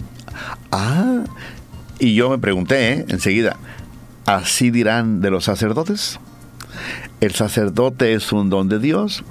[0.73, 1.25] Ah,
[1.99, 3.05] y yo me pregunté ¿eh?
[3.09, 3.57] enseguida,
[4.27, 6.19] Así dirán de los sacerdotes.
[7.21, 9.25] El sacerdote es un don de Dios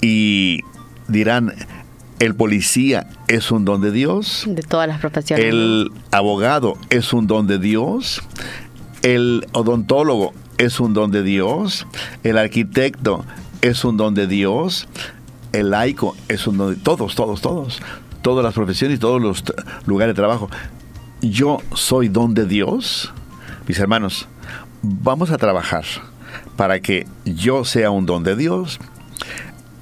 [0.00, 0.60] y
[1.08, 1.52] dirán,
[2.20, 4.44] el policía es un don de Dios.
[4.46, 5.44] De todas las profesiones.
[5.44, 8.22] El abogado es un don de Dios.
[9.02, 11.86] El odontólogo es un don de Dios.
[12.22, 13.24] El arquitecto
[13.62, 14.88] es un don de Dios.
[15.52, 17.80] El laico es un don de todos, todos, todos.
[18.22, 19.44] Todas las profesiones y todos los
[19.86, 20.48] lugares de trabajo.
[21.20, 23.12] Yo soy don de Dios
[23.66, 24.28] mis hermanos,
[24.82, 25.84] vamos a trabajar
[26.56, 28.78] para que yo sea un don de Dios,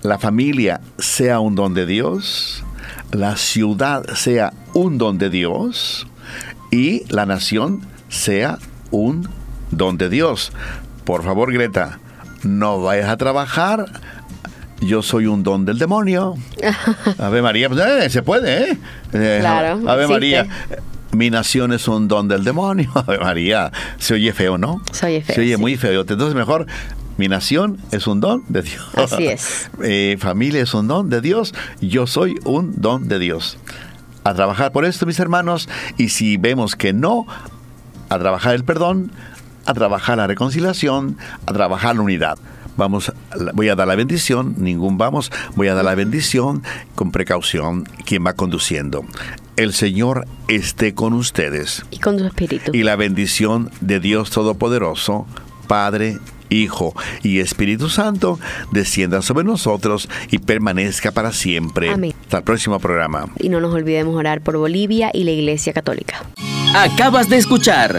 [0.03, 2.65] la familia sea un don de Dios,
[3.11, 6.07] la ciudad sea un don de Dios
[6.71, 8.59] y la nación sea
[8.91, 9.29] un
[9.71, 10.53] don de Dios.
[11.05, 11.99] Por favor, Greta,
[12.43, 13.87] no vayas a trabajar.
[14.81, 16.35] Yo soy un don del demonio.
[17.19, 18.79] Ave María, pues, eh, se puede, ¿eh?
[19.13, 19.89] eh claro.
[19.89, 20.49] Ave María
[21.13, 22.91] mi nación es un don del demonio.
[23.21, 24.83] María, se oye feo, ¿no?
[24.93, 25.35] Se oye feo.
[25.35, 26.01] Se oye muy feo.
[26.01, 26.67] Entonces mejor,
[27.19, 28.85] mi nación es un don de Dios.
[28.97, 29.71] Así es.
[29.83, 31.55] Eh, familia es un don de Dios.
[31.81, 33.59] Yo soy un don de Dios.
[34.25, 35.69] A trabajar por esto, mis hermanos.
[35.99, 37.27] Y si vemos que no,
[38.09, 39.11] a trabajar el perdón,
[39.67, 42.39] a trabajar la reconciliación, a trabajar la unidad
[42.77, 43.13] vamos,
[43.55, 46.63] voy a dar la bendición, ningún vamos, voy a dar la bendición
[46.95, 49.05] con precaución, quien va conduciendo.
[49.57, 51.85] El Señor esté con ustedes.
[51.91, 52.73] Y con su espíritu.
[52.75, 55.27] Y la bendición de Dios Todopoderoso,
[55.67, 56.19] Padre,
[56.53, 58.39] Hijo y Espíritu Santo
[58.71, 61.91] descienda sobre nosotros y permanezca para siempre.
[61.91, 62.15] Amén.
[62.23, 63.27] Hasta el próximo programa.
[63.39, 66.25] Y no nos olvidemos orar por Bolivia y la Iglesia Católica.
[66.75, 67.99] Acabas de escuchar